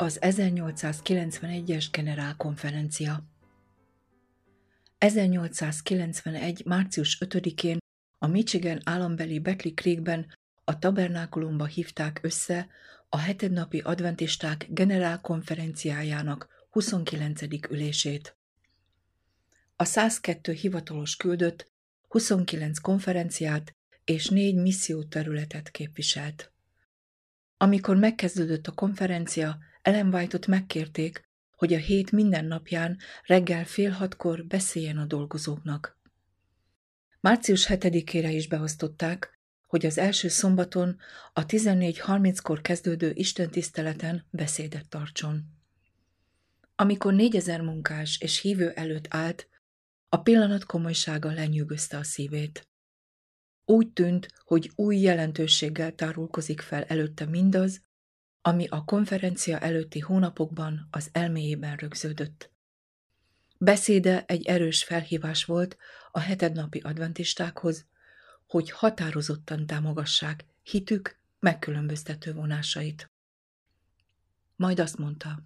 Az 0.00 0.18
1891-es 0.20 1.86
generálkonferencia 1.90 3.24
1891. 4.98 6.64
március 6.64 7.18
5-én 7.24 7.78
a 8.18 8.26
Michigan 8.26 8.80
állambeli 8.84 9.38
Beckley 9.38 9.74
Creekben 9.74 10.26
a 10.64 10.78
tabernákulumba 10.78 11.64
hívták 11.64 12.18
össze 12.22 12.68
a 13.08 13.18
hetednapi 13.18 13.78
adventisták 13.78 14.66
generálkonferenciájának 14.68 16.66
29. 16.70 17.42
ülését. 17.70 18.36
A 19.76 19.84
102 19.84 20.52
hivatalos 20.52 21.16
küldött 21.16 21.70
29 22.08 22.78
konferenciát 22.78 23.74
és 24.04 24.28
négy 24.28 24.54
misszióterületet 24.54 25.70
képviselt. 25.70 26.52
Amikor 27.56 27.96
megkezdődött 27.96 28.66
a 28.66 28.72
konferencia, 28.72 29.58
Ellen 29.88 30.14
White-ot 30.14 30.46
megkérték, 30.46 31.28
hogy 31.56 31.74
a 31.74 31.78
hét 31.78 32.10
minden 32.10 32.44
napján 32.44 32.98
reggel 33.22 33.64
fél 33.64 33.90
hatkor 33.90 34.44
beszéljen 34.44 34.98
a 34.98 35.04
dolgozóknak. 35.04 35.98
Március 37.20 37.66
7-ére 37.68 38.30
is 38.32 38.48
beosztották, 38.48 39.40
hogy 39.66 39.86
az 39.86 39.98
első 39.98 40.28
szombaton 40.28 40.98
a 41.32 41.46
14.30-kor 41.46 42.60
kezdődő 42.60 43.12
istentiszteleten 43.14 44.26
beszédet 44.30 44.88
tartson. 44.88 45.44
Amikor 46.76 47.14
négyezer 47.14 47.60
munkás 47.60 48.18
és 48.20 48.40
hívő 48.40 48.70
előtt 48.70 49.06
állt, 49.10 49.48
a 50.08 50.16
pillanat 50.16 50.64
komolysága 50.64 51.32
lenyűgözte 51.32 51.96
a 51.96 52.04
szívét. 52.04 52.68
Úgy 53.64 53.92
tűnt, 53.92 54.28
hogy 54.44 54.70
új 54.74 54.96
jelentőséggel 54.96 55.94
tárulkozik 55.94 56.60
fel 56.60 56.84
előtte 56.84 57.24
mindaz, 57.24 57.86
ami 58.42 58.66
a 58.66 58.84
konferencia 58.84 59.58
előtti 59.58 59.98
hónapokban 59.98 60.88
az 60.90 61.08
elméjében 61.12 61.76
rögződött. 61.76 62.50
Beszéde 63.58 64.24
egy 64.24 64.46
erős 64.46 64.84
felhívás 64.84 65.44
volt 65.44 65.76
a 66.10 66.18
hetednapi 66.18 66.78
adventistákhoz, 66.78 67.86
hogy 68.46 68.70
határozottan 68.70 69.66
támogassák 69.66 70.44
hitük 70.62 71.18
megkülönböztető 71.40 72.32
vonásait. 72.32 73.10
Majd 74.56 74.80
azt 74.80 74.98
mondta. 74.98 75.42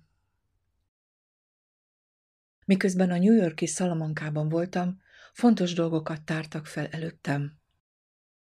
Miközben 2.64 3.10
a 3.10 3.18
New 3.18 3.34
Yorki 3.34 3.66
Salamankában 3.66 4.48
voltam, 4.48 5.00
fontos 5.32 5.72
dolgokat 5.72 6.22
tártak 6.22 6.66
fel 6.66 6.86
előttem. 6.86 7.60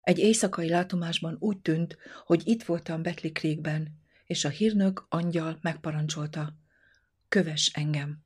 Egy 0.01 0.17
éjszakai 0.17 0.69
látomásban 0.69 1.35
úgy 1.39 1.59
tűnt, 1.59 1.97
hogy 2.25 2.41
itt 2.45 2.63
voltam 2.63 3.01
Betli 3.01 3.31
Creekben, 3.31 4.05
és 4.27 4.45
a 4.45 4.49
hírnök 4.49 5.05
angyal 5.09 5.57
megparancsolta. 5.61 6.55
Köves 7.27 7.67
engem. 7.73 8.23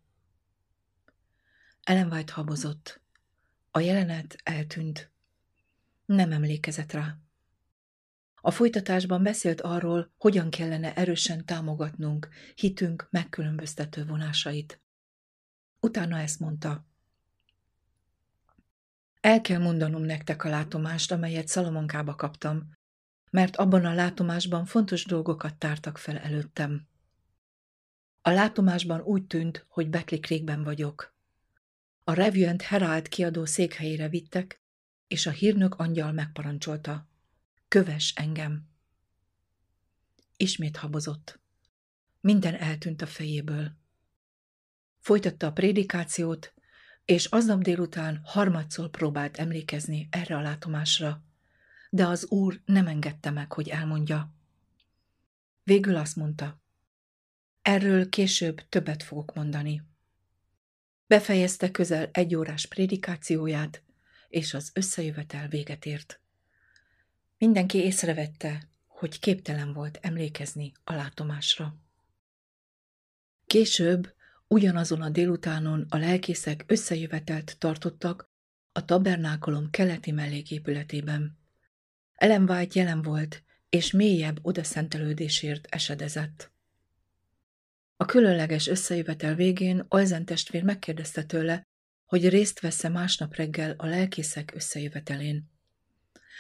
Ellen 1.84 2.12
White 2.12 2.34
habozott. 2.34 3.01
A 3.72 3.79
jelenet 3.79 4.35
eltűnt. 4.44 5.12
Nem 6.06 6.31
emlékezett 6.31 6.91
rá. 6.91 7.17
A 8.41 8.51
folytatásban 8.51 9.23
beszélt 9.23 9.62
arról, 9.62 10.13
hogyan 10.17 10.50
kellene 10.50 10.95
erősen 10.95 11.45
támogatnunk 11.45 12.29
hitünk 12.56 13.07
megkülönböztető 13.09 14.06
vonásait. 14.06 14.81
Utána 15.79 16.19
ezt 16.19 16.39
mondta. 16.39 16.85
El 19.22 19.41
kell 19.41 19.59
mondanom 19.59 20.01
nektek 20.01 20.44
a 20.44 20.50
látomást, 20.50 21.12
amelyet 21.12 21.47
Szalomonkába 21.47 22.16
kaptam, 22.16 22.69
mert 23.31 23.56
abban 23.56 23.86
a 23.86 23.94
látomásban 23.94 24.66
fontos 24.66 25.06
dolgokat 25.06 25.56
tártak 25.56 25.97
fel 25.97 26.18
előttem. 26.18 26.88
A 28.22 28.30
látomásban 28.30 29.02
úgy 29.02 29.28
tűnt, 29.28 29.66
hogy 29.68 29.90
Beckley 29.90 30.19
Creekben 30.19 30.64
vagyok. 30.64 31.16
A 32.03 32.14
Review 32.14 32.50
and 32.50 32.62
Herald 32.62 33.08
kiadó 33.08 33.46
székhelyére 33.46 34.09
vittek, 34.09 34.62
és 35.08 35.25
a 35.25 35.31
hírnök 35.31 35.75
angyal 35.75 36.12
megparancsolta. 36.12 37.09
Köves 37.68 38.14
engem! 38.16 38.69
Ismét 40.38 40.78
habozott. 40.78 41.40
Minden 42.19 42.56
eltűnt 42.56 43.02
a 43.02 43.06
fejéből. 43.06 43.72
Folytatta 45.00 45.48
a 45.48 45.52
prédikációt, 45.52 46.53
és 47.06 47.25
aznap 47.25 47.62
délután 47.62 48.22
harmadszor 48.24 48.90
próbált 48.90 49.38
emlékezni 49.38 50.08
erre 50.12 50.38
a 50.38 50.42
látomásra, 50.42 51.24
de 51.94 52.07
az 52.07 52.25
úr 52.25 52.62
nem 52.66 52.88
engedte 52.88 53.29
meg, 53.29 53.53
hogy 53.53 53.69
elmondja. 53.69 54.34
Végül 55.63 55.96
azt 55.96 56.16
mondta, 56.16 56.62
erről 57.62 58.09
később 58.09 58.69
többet 58.69 59.03
fogok 59.03 59.34
mondani. 59.34 59.84
Befejezte 61.07 61.72
közel 61.72 62.09
egy 62.12 62.35
órás 62.35 62.66
prédikációját, 62.66 63.84
és 64.28 64.53
az 64.53 64.72
összejövetel 64.74 65.47
véget 65.47 65.85
ért. 65.85 66.22
Mindenki 67.38 67.78
észrevette, 67.78 68.69
hogy 68.88 69.19
képtelen 69.19 69.74
volt 69.74 70.00
emlékezni 70.01 70.72
a 70.84 70.94
látomásra. 70.94 71.75
Később, 73.46 74.16
ugyanazon 74.47 75.01
a 75.01 75.09
délutánon 75.09 75.85
a 75.90 75.97
lelkészek 75.97 76.63
összejövetelt 76.68 77.56
tartottak 77.59 78.30
a 78.72 78.85
tabernákolom 78.85 79.69
keleti 79.69 80.12
melléképületében. 80.12 81.40
Ellen 82.21 82.49
White 82.49 82.79
jelen 82.79 83.01
volt, 83.01 83.43
és 83.69 83.91
mélyebb 83.91 84.39
odaszentelődésért 84.41 85.67
esedezett. 85.69 86.51
A 87.97 88.05
különleges 88.05 88.67
összejövetel 88.67 89.35
végén 89.35 89.85
Olzen 89.89 90.25
testvér 90.25 90.63
megkérdezte 90.63 91.23
tőle, 91.23 91.67
hogy 92.05 92.29
részt 92.29 92.59
vesz-e 92.59 92.89
másnap 92.89 93.35
reggel 93.35 93.73
a 93.77 93.85
lelkészek 93.85 94.51
összejövetelén. 94.55 95.51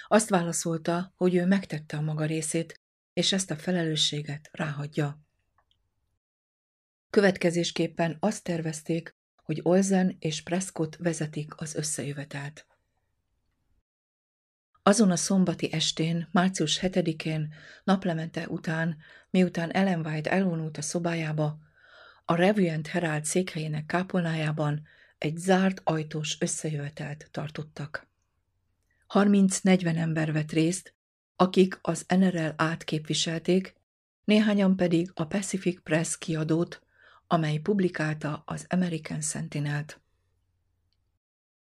Azt 0.07 0.29
válaszolta, 0.29 1.13
hogy 1.15 1.35
ő 1.35 1.45
megtette 1.45 1.97
a 1.97 2.01
maga 2.01 2.25
részét, 2.25 2.79
és 3.13 3.31
ezt 3.31 3.51
a 3.51 3.55
felelősséget 3.55 4.49
ráhagyja. 4.51 5.21
Következésképpen 7.09 8.17
azt 8.19 8.43
tervezték, 8.43 9.15
hogy 9.35 9.59
Olzen 9.63 10.15
és 10.19 10.41
Prescott 10.41 10.95
vezetik 10.95 11.61
az 11.61 11.75
összejövetelt. 11.75 12.65
Azon 14.83 15.11
a 15.11 15.15
szombati 15.15 15.73
estén, 15.73 16.27
március 16.31 16.79
7-én, 16.81 17.53
naplemente 17.83 18.47
után, 18.47 18.97
miután 19.29 19.71
Ellen 19.71 20.05
White 20.05 20.31
elvonult 20.31 20.77
a 20.77 20.81
szobájába, 20.81 21.59
a 22.25 22.35
Review 22.35 22.73
and 22.73 22.87
Herald 22.87 23.25
székhelyének 23.25 23.85
kápolnájában 23.85 24.87
egy 25.17 25.37
zárt 25.37 25.81
ajtós 25.83 26.37
összejövetelt 26.39 27.27
tartottak. 27.31 28.07
30-40 29.13 29.95
ember 29.97 30.31
vett 30.31 30.51
részt, 30.51 30.93
akik 31.35 31.79
az 31.81 32.05
NRL 32.07 32.49
átképviselték, 32.55 33.75
néhányan 34.23 34.75
pedig 34.75 35.11
a 35.13 35.25
Pacific 35.25 35.81
Press 35.83 36.17
kiadót, 36.17 36.81
amely 37.27 37.57
publikálta 37.57 38.43
az 38.45 38.65
American 38.69 39.21
Sentinel-t. 39.21 40.01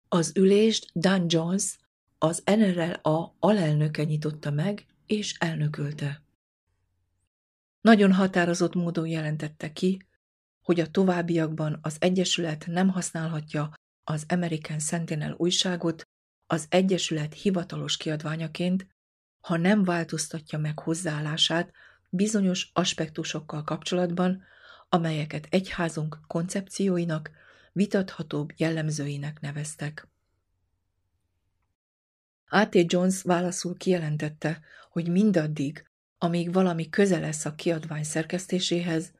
Az 0.07 0.31
ülést 0.35 0.89
Dan 0.93 1.25
Jones, 1.27 1.77
az 2.17 2.43
NRLA 2.45 3.35
alelnöke 3.39 4.03
nyitotta 4.03 4.51
meg 4.51 4.85
és 5.05 5.35
elnökölte. 5.37 6.21
Nagyon 7.81 8.13
határozott 8.13 8.73
módon 8.73 9.07
jelentette 9.07 9.73
ki, 9.73 10.01
hogy 10.61 10.79
a 10.79 10.91
továbbiakban 10.91 11.79
az 11.81 11.95
Egyesület 11.99 12.65
nem 12.67 12.89
használhatja 12.89 13.73
az 14.03 14.25
American 14.27 14.79
Sentinel 14.79 15.35
újságot 15.37 16.07
az 16.47 16.65
Egyesület 16.69 17.33
hivatalos 17.33 17.97
kiadványaként, 17.97 18.87
ha 19.41 19.57
nem 19.57 19.83
változtatja 19.83 20.59
meg 20.59 20.79
hozzáállását 20.79 21.71
bizonyos 22.09 22.69
aspektusokkal 22.73 23.63
kapcsolatban, 23.63 24.43
amelyeket 24.89 25.47
egyházunk 25.49 26.19
koncepcióinak, 26.27 27.31
vitathatóbb 27.71 28.53
jellemzőinek 28.55 29.39
neveztek. 29.39 30.07
A.T. 32.49 32.91
Jones 32.91 33.21
válaszul 33.21 33.77
kijelentette, 33.77 34.59
hogy 34.89 35.09
mindaddig, 35.09 35.89
amíg 36.17 36.53
valami 36.53 36.89
köze 36.89 37.19
lesz 37.19 37.45
a 37.45 37.55
kiadvány 37.55 38.03
szerkesztéséhez, 38.03 39.11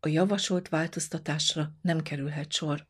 a 0.00 0.08
javasolt 0.08 0.68
változtatásra 0.68 1.72
nem 1.82 2.02
kerülhet 2.02 2.52
sor. 2.52 2.86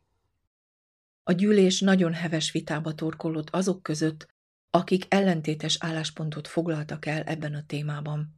A 1.23 1.31
gyűlés 1.31 1.79
nagyon 1.79 2.13
heves 2.13 2.51
vitába 2.51 2.93
torkollott 2.93 3.49
azok 3.49 3.83
között, 3.83 4.27
akik 4.69 5.05
ellentétes 5.07 5.77
álláspontot 5.79 6.47
foglaltak 6.47 7.05
el 7.05 7.21
ebben 7.21 7.53
a 7.53 7.65
témában. 7.65 8.35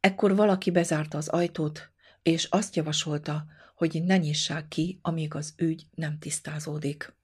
Ekkor 0.00 0.36
valaki 0.36 0.70
bezárta 0.70 1.18
az 1.18 1.28
ajtót, 1.28 1.90
és 2.22 2.44
azt 2.44 2.76
javasolta, 2.76 3.46
hogy 3.74 4.02
ne 4.04 4.16
nyissák 4.16 4.68
ki, 4.68 4.98
amíg 5.02 5.34
az 5.34 5.54
ügy 5.56 5.86
nem 5.94 6.18
tisztázódik. 6.18 7.14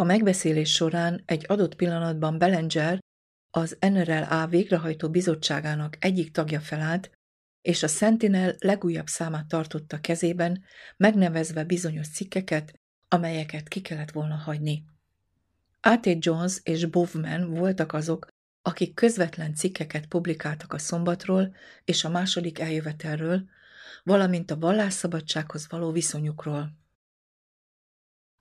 A 0.00 0.04
megbeszélés 0.04 0.72
során 0.72 1.22
egy 1.24 1.44
adott 1.48 1.74
pillanatban 1.74 2.38
Bellinger, 2.38 2.98
az 3.50 3.76
NRLA 3.80 4.46
végrehajtó 4.46 5.10
bizottságának 5.10 5.96
egyik 6.04 6.30
tagja 6.30 6.60
felállt, 6.60 7.10
és 7.62 7.82
a 7.82 7.86
Sentinel 7.86 8.54
legújabb 8.58 9.06
számát 9.06 9.48
tartotta 9.48 10.00
kezében, 10.00 10.64
megnevezve 10.96 11.64
bizonyos 11.64 12.08
cikkeket, 12.08 12.72
amelyeket 13.08 13.68
ki 13.68 13.80
kellett 13.80 14.10
volna 14.10 14.34
hagyni. 14.34 14.84
A.T. 15.80 16.24
Jones 16.24 16.60
és 16.62 16.86
Bowman 16.86 17.50
voltak 17.50 17.92
azok, 17.92 18.26
akik 18.62 18.94
közvetlen 18.94 19.54
cikkeket 19.54 20.06
publikáltak 20.06 20.72
a 20.72 20.78
szombatról 20.78 21.54
és 21.84 22.04
a 22.04 22.08
második 22.08 22.58
eljövetelről, 22.58 23.48
valamint 24.02 24.50
a 24.50 24.58
vallásszabadsághoz 24.58 25.68
való 25.68 25.92
viszonyukról. 25.92 26.72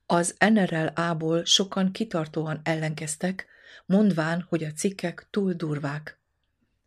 Az 0.09 0.35
NRLA-ból 0.39 1.45
sokan 1.45 1.91
kitartóan 1.91 2.59
ellenkeztek, 2.63 3.47
mondván, 3.85 4.45
hogy 4.49 4.63
a 4.63 4.71
cikkek 4.71 5.27
túl 5.29 5.53
durvák. 5.53 6.19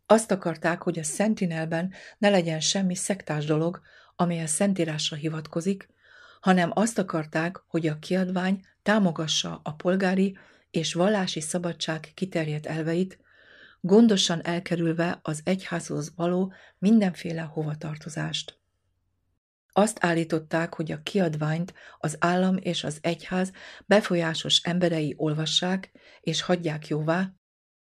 Azt 0.05 0.31
akarták, 0.31 0.81
hogy 0.81 0.99
a 0.99 1.03
Sentinelben 1.03 1.93
ne 2.17 2.29
legyen 2.29 2.59
semmi 2.59 2.95
szektás 2.95 3.45
dolog, 3.45 3.81
ami 4.15 4.41
a 4.41 4.47
Szentírásra 4.47 5.17
hivatkozik, 5.17 5.89
hanem 6.39 6.71
azt 6.73 6.97
akarták, 6.97 7.63
hogy 7.67 7.87
a 7.87 7.99
kiadvány 7.99 8.65
támogassa 8.83 9.59
a 9.63 9.73
polgári 9.73 10.37
és 10.71 10.93
vallási 10.93 11.41
szabadság 11.41 12.11
kiterjedt 12.13 12.65
elveit, 12.65 13.19
gondosan 13.81 14.45
elkerülve 14.45 15.19
az 15.21 15.41
egyházhoz 15.43 16.11
való 16.15 16.53
mindenféle 16.77 17.41
hovatartozást. 17.41 18.60
Azt 19.73 19.97
állították, 20.01 20.73
hogy 20.73 20.91
a 20.91 21.01
kiadványt 21.03 21.73
az 21.97 22.15
állam 22.19 22.57
és 22.57 22.83
az 22.83 22.97
egyház 23.01 23.51
befolyásos 23.85 24.61
emberei 24.63 25.13
olvassák 25.17 25.91
és 26.19 26.41
hagyják 26.41 26.87
jóvá, 26.87 27.33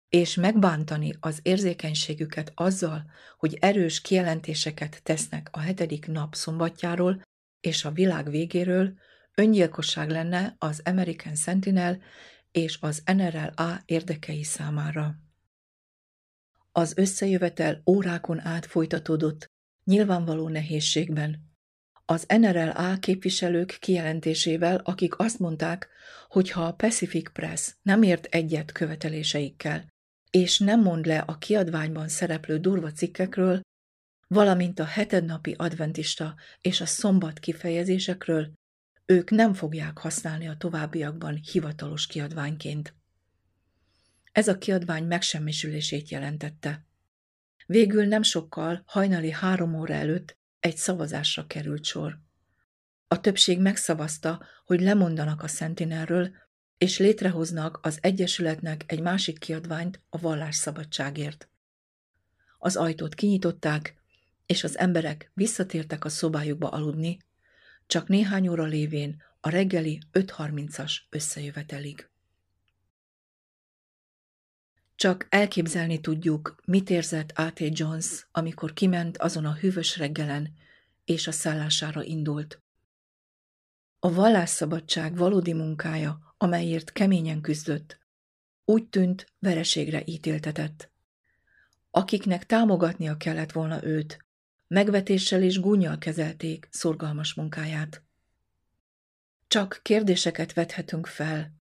és 0.08 0.34
megbántani 0.34 1.16
az 1.20 1.38
érzékenységüket 1.42 2.52
azzal, 2.54 3.10
hogy 3.36 3.56
erős 3.60 4.00
kijelentéseket 4.00 5.02
tesznek 5.02 5.48
a 5.52 5.60
hetedik 5.60 6.06
nap 6.06 6.34
szombatjáról 6.34 7.22
és 7.60 7.84
a 7.84 7.90
világ 7.90 8.30
végéről, 8.30 8.98
öngyilkosság 9.34 10.10
lenne 10.10 10.54
az 10.58 10.82
American 10.84 11.34
Sentinel 11.34 12.02
és 12.50 12.78
az 12.80 13.02
NRLA 13.04 13.82
érdekei 13.84 14.42
számára. 14.42 15.14
Az 16.72 16.96
összejövetel 16.96 17.82
órákon 17.86 18.40
át 18.40 18.66
folytatódott, 18.66 19.50
nyilvánvaló 19.84 20.48
nehézségben. 20.48 21.49
Az 22.10 22.26
NRLA 22.28 22.98
képviselők 22.98 23.76
kijelentésével, 23.80 24.76
akik 24.76 25.18
azt 25.18 25.38
mondták, 25.38 25.88
hogy 26.28 26.50
ha 26.50 26.64
a 26.64 26.72
Pacific 26.72 27.32
Press 27.32 27.74
nem 27.82 28.02
ért 28.02 28.24
egyet 28.24 28.72
követeléseikkel, 28.72 29.88
és 30.30 30.58
nem 30.58 30.80
mond 30.80 31.06
le 31.06 31.18
a 31.18 31.38
kiadványban 31.38 32.08
szereplő 32.08 32.58
durva 32.58 32.92
cikkekről, 32.92 33.60
valamint 34.26 34.78
a 34.78 34.84
hetednapi 34.84 35.54
adventista 35.58 36.34
és 36.60 36.80
a 36.80 36.86
szombat 36.86 37.38
kifejezésekről, 37.38 38.52
ők 39.06 39.30
nem 39.30 39.54
fogják 39.54 39.98
használni 39.98 40.48
a 40.48 40.56
továbbiakban 40.56 41.40
hivatalos 41.52 42.06
kiadványként. 42.06 42.94
Ez 44.32 44.48
a 44.48 44.58
kiadvány 44.58 45.04
megsemmisülését 45.04 46.08
jelentette. 46.08 46.84
Végül 47.66 48.04
nem 48.04 48.22
sokkal, 48.22 48.82
hajnali 48.86 49.30
három 49.30 49.74
óra 49.74 49.94
előtt 49.94 50.38
egy 50.60 50.76
szavazásra 50.76 51.46
került 51.46 51.84
sor. 51.84 52.18
A 53.08 53.20
többség 53.20 53.60
megszavazta, 53.60 54.44
hogy 54.64 54.80
lemondanak 54.80 55.42
a 55.42 55.48
Sentinelről, 55.48 56.30
és 56.78 56.98
létrehoznak 56.98 57.78
az 57.82 57.98
Egyesületnek 58.00 58.84
egy 58.86 59.00
másik 59.00 59.38
kiadványt 59.38 60.02
a 60.08 60.18
vallásszabadságért. 60.18 61.48
Az 62.58 62.76
ajtót 62.76 63.14
kinyitották, 63.14 63.94
és 64.46 64.64
az 64.64 64.78
emberek 64.78 65.30
visszatértek 65.34 66.04
a 66.04 66.08
szobájukba 66.08 66.68
aludni, 66.68 67.18
csak 67.86 68.08
néhány 68.08 68.48
óra 68.48 68.64
lévén 68.64 69.22
a 69.40 69.48
reggeli 69.48 70.00
5.30-as 70.12 70.92
összejövetelig. 71.10 72.09
Csak 75.00 75.26
elképzelni 75.28 76.00
tudjuk, 76.00 76.54
mit 76.64 76.90
érzett 76.90 77.30
A.T. 77.30 77.78
Jones, 77.78 78.26
amikor 78.32 78.72
kiment 78.72 79.18
azon 79.18 79.44
a 79.44 79.54
hűvös 79.54 79.96
reggelen, 79.96 80.54
és 81.04 81.26
a 81.26 81.32
szállására 81.32 82.02
indult. 82.02 82.62
A 83.98 84.12
vallásszabadság 84.12 85.16
valódi 85.16 85.52
munkája, 85.52 86.34
amelyért 86.38 86.92
keményen 86.92 87.40
küzdött, 87.40 87.98
úgy 88.64 88.88
tűnt, 88.88 89.32
vereségre 89.38 90.02
ítéltetett. 90.04 90.90
Akiknek 91.90 92.46
támogatnia 92.46 93.16
kellett 93.16 93.52
volna 93.52 93.84
őt, 93.84 94.24
megvetéssel 94.66 95.42
és 95.42 95.60
gúnyjal 95.60 95.98
kezelték 95.98 96.68
szorgalmas 96.70 97.34
munkáját. 97.34 98.02
Csak 99.48 99.80
kérdéseket 99.82 100.52
vethetünk 100.52 101.06
fel, 101.06 101.59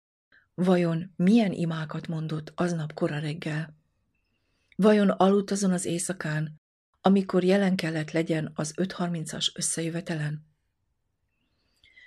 Vajon 0.58 1.12
milyen 1.16 1.52
imákat 1.52 2.06
mondott 2.06 2.52
aznap 2.54 2.92
kora 2.92 3.18
reggel? 3.18 3.76
Vajon 4.76 5.10
aludt 5.10 5.50
azon 5.50 5.72
az 5.72 5.84
éjszakán, 5.84 6.60
amikor 7.00 7.44
jelen 7.44 7.76
kellett 7.76 8.10
legyen 8.10 8.52
az 8.54 8.72
5.30-as 8.76 9.54
összejövetelen? 9.54 10.46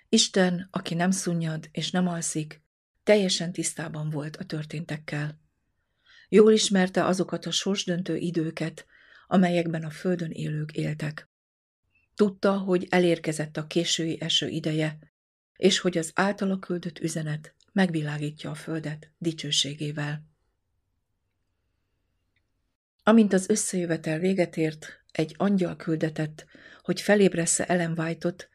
Isten, 0.09 0.67
aki 0.71 0.93
nem 0.93 1.11
szunnyad 1.11 1.69
és 1.71 1.91
nem 1.91 2.07
alszik, 2.07 2.61
teljesen 3.03 3.51
tisztában 3.51 4.09
volt 4.09 4.35
a 4.35 4.45
történtekkel. 4.45 5.39
Jól 6.29 6.51
ismerte 6.51 7.05
azokat 7.05 7.45
a 7.45 7.51
sorsdöntő 7.51 8.15
időket, 8.15 8.85
amelyekben 9.27 9.83
a 9.83 9.89
földön 9.89 10.31
élők 10.31 10.71
éltek. 10.71 11.29
Tudta, 12.15 12.57
hogy 12.57 12.87
elérkezett 12.89 13.57
a 13.57 13.67
késői 13.67 14.21
eső 14.21 14.47
ideje, 14.47 14.99
és 15.55 15.79
hogy 15.79 15.97
az 15.97 16.11
általa 16.15 16.59
küldött 16.59 16.99
üzenet 16.99 17.57
megvilágítja 17.71 18.49
a 18.49 18.55
földet 18.55 19.11
dicsőségével. 19.17 20.27
Amint 23.03 23.33
az 23.33 23.49
összejövetel 23.49 24.19
véget 24.19 24.57
ért, 24.57 25.03
egy 25.11 25.35
angyal 25.37 25.75
küldetett, 25.75 26.45
hogy 26.81 27.01
felébressze 27.01 27.65
Ellen 27.65 27.99
White-ot, 27.99 28.49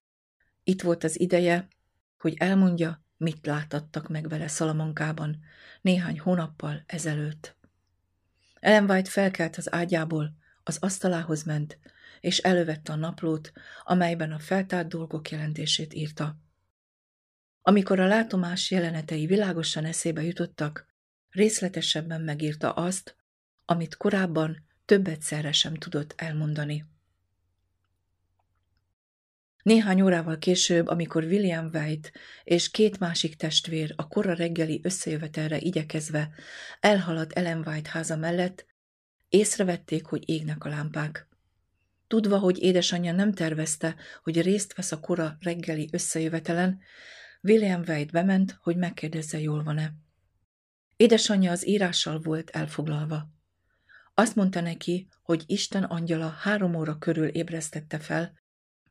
itt 0.65 0.83
volt 0.83 1.05
az 1.05 1.21
ideje, 1.21 1.69
hogy 2.19 2.35
elmondja, 2.39 3.05
mit 3.17 3.47
láttattak 3.47 4.09
meg 4.09 4.29
vele 4.29 4.49
Szalamankában 4.49 5.39
néhány 5.81 6.21
hónappal 6.21 6.83
ezelőtt. 6.87 7.57
Ellen 8.61 8.91
White 8.91 9.11
felkelt 9.11 9.57
az 9.57 9.73
ágyából, 9.73 10.35
az 10.63 10.79
asztalához 10.81 11.43
ment, 11.43 11.79
és 12.21 12.39
elővette 12.39 12.93
a 12.93 12.97
naplót, 12.97 13.53
amelyben 13.83 14.33
a 14.33 14.39
feltárt 14.39 14.89
dolgok 14.89 15.31
jelentését 15.31 15.95
írta. 15.95 16.37
Amikor 17.67 18.01
a 18.01 18.07
látomás 18.07 18.71
jelenetei 18.71 19.27
világosan 19.27 19.85
eszébe 19.85 20.23
jutottak, 20.23 20.87
részletesebben 21.31 22.21
megírta 22.21 22.73
azt, 22.73 23.17
amit 23.65 23.97
korábban 23.97 24.67
több 24.85 25.07
egyszerre 25.07 25.53
sem 25.53 25.75
tudott 25.75 26.15
elmondani. 26.17 26.85
Néhány 29.63 30.01
órával 30.01 30.39
később, 30.39 30.87
amikor 30.87 31.25
William 31.25 31.71
White 31.73 32.11
és 32.45 32.71
két 32.71 32.99
másik 32.99 33.37
testvér 33.37 33.93
a 33.97 34.09
kora 34.09 34.35
reggeli 34.35 34.81
összejövetelre 34.83 35.59
igyekezve 35.59 36.31
elhaladt 36.81 37.33
Ellen 37.33 37.63
White 37.67 37.91
háza 37.91 38.17
mellett, 38.17 38.67
észrevették, 39.29 40.05
hogy 40.05 40.29
égnek 40.29 40.65
a 40.65 40.69
lámpák. 40.69 41.29
Tudva, 42.07 42.39
hogy 42.39 42.63
édesanyja 42.63 43.13
nem 43.13 43.33
tervezte, 43.33 43.97
hogy 44.23 44.43
részt 44.43 44.75
vesz 44.75 44.93
a 44.93 45.01
kora 45.01 45.37
reggeli 45.41 45.89
összejövetelen, 45.93 46.81
William 47.45 47.83
Wade 47.87 48.11
bement, 48.13 48.59
hogy 48.63 48.77
megkérdezze, 48.77 49.41
jól 49.41 49.63
van-e. 49.63 49.93
Édesanyja 50.97 51.51
az 51.51 51.67
írással 51.67 52.21
volt 52.21 52.51
elfoglalva. 52.51 53.29
Azt 54.15 54.35
mondta 54.35 54.61
neki, 54.61 55.09
hogy 55.23 55.45
Isten 55.47 55.83
angyala 55.83 56.29
három 56.29 56.75
óra 56.75 56.99
körül 56.99 57.27
ébresztette 57.27 57.99
fel, 57.99 58.41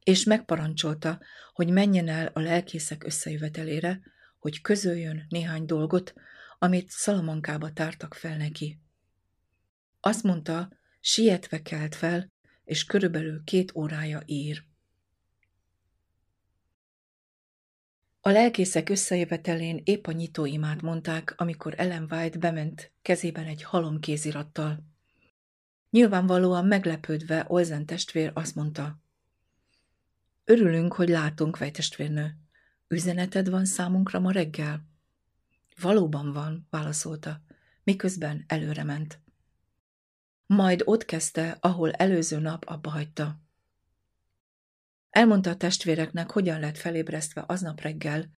és 0.03 0.23
megparancsolta, 0.23 1.19
hogy 1.53 1.69
menjen 1.69 2.07
el 2.07 2.27
a 2.33 2.39
lelkészek 2.39 3.03
összejövetelére, 3.03 3.99
hogy 4.39 4.61
közöljön 4.61 5.25
néhány 5.29 5.65
dolgot, 5.65 6.13
amit 6.59 6.89
Szalamankába 6.89 7.71
tártak 7.71 8.13
fel 8.13 8.37
neki. 8.37 8.79
Azt 9.99 10.23
mondta, 10.23 10.69
sietve 10.99 11.61
kelt 11.61 11.95
fel, 11.95 12.31
és 12.63 12.85
körülbelül 12.85 13.43
két 13.43 13.75
órája 13.75 14.21
ír. 14.25 14.63
A 18.25 18.29
lelkészek 18.29 18.89
összejövetelén 18.89 19.81
épp 19.83 20.07
a 20.07 20.11
nyitóimát 20.11 20.81
mondták, 20.81 21.33
amikor 21.37 21.73
Ellen 21.77 22.07
White 22.11 22.37
bement 22.37 22.91
kezében 23.01 23.45
egy 23.45 23.63
halom 23.63 23.99
kézirattal. 23.99 24.83
Nyilvánvalóan 25.89 26.65
meglepődve 26.65 27.45
Olzen 27.47 27.85
testvér 27.85 28.31
azt 28.33 28.55
mondta. 28.55 28.99
Örülünk, 30.43 30.93
hogy 30.93 31.09
látunk, 31.09 31.57
vejtestvérnő. 31.57 32.37
Üzeneted 32.87 33.49
van 33.49 33.65
számunkra 33.65 34.19
ma 34.19 34.31
reggel? 34.31 34.87
Valóban 35.81 36.31
van, 36.31 36.67
válaszolta, 36.69 37.41
miközben 37.83 38.43
előre 38.47 38.83
ment. 38.83 39.19
majd 40.45 40.81
ott 40.85 41.05
kezdte, 41.05 41.57
ahol 41.59 41.91
előző 41.91 42.39
nap 42.39 42.65
abba 42.65 42.89
hagyta. 42.89 43.42
Elmondta 45.13 45.49
a 45.49 45.55
testvéreknek, 45.55 46.31
hogyan 46.31 46.59
lett 46.59 46.77
felébresztve 46.77 47.43
aznap 47.47 47.81
reggel, 47.81 48.31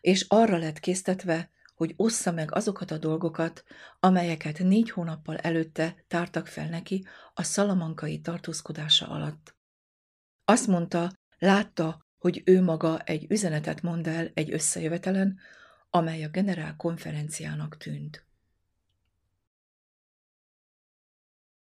és 0.00 0.24
arra 0.28 0.56
lett 0.56 0.78
késztetve, 0.78 1.50
hogy 1.74 1.94
ossza 1.96 2.32
meg 2.32 2.54
azokat 2.54 2.90
a 2.90 2.98
dolgokat, 2.98 3.64
amelyeket 4.00 4.58
négy 4.58 4.90
hónappal 4.90 5.36
előtte 5.36 6.04
tártak 6.08 6.46
fel 6.46 6.68
neki 6.68 7.06
a 7.34 7.42
szalamankai 7.42 8.20
tartózkodása 8.20 9.08
alatt. 9.08 9.56
Azt 10.44 10.66
mondta, 10.66 11.12
látta, 11.38 12.06
hogy 12.18 12.42
ő 12.44 12.62
maga 12.62 13.00
egy 13.00 13.30
üzenetet 13.30 13.82
mond 13.82 14.06
el 14.06 14.30
egy 14.34 14.52
összejövetelen, 14.52 15.38
amely 15.90 16.24
a 16.24 16.28
generál 16.28 16.76
konferenciának 16.76 17.76
tűnt. 17.76 18.26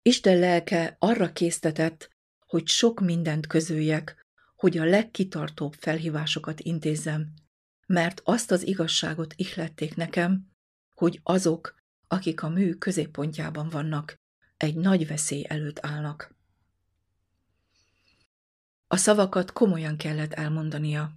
Isten 0.01 0.39
lelke 0.39 0.96
arra 1.00 1.32
késztetett, 1.32 2.10
hogy 2.46 2.67
sok 2.67 3.00
mindent 3.00 3.48
közöljek, 3.48 4.26
hogy 4.58 4.78
a 4.78 4.86
legkitartóbb 4.86 5.74
felhívásokat 5.74 6.60
intézzem, 6.60 7.34
mert 7.88 8.22
azt 8.24 8.52
az 8.52 8.68
igazságot 8.68 9.34
ihlették 9.38 9.96
nekem, 9.96 10.48
hogy 10.94 11.20
azok, 11.24 11.76
akik 12.08 12.44
a 12.44 12.50
mű 12.50 12.74
középpontjában 12.74 13.70
vannak, 13.70 14.16
egy 14.58 14.76
nagy 14.76 15.08
veszély 15.08 15.46
előtt 15.48 15.86
állnak. 15.86 16.36
A 18.88 18.98
szavakat 18.98 19.52
komolyan 19.52 19.98
kellett 19.98 20.34
elmondania. 20.34 21.12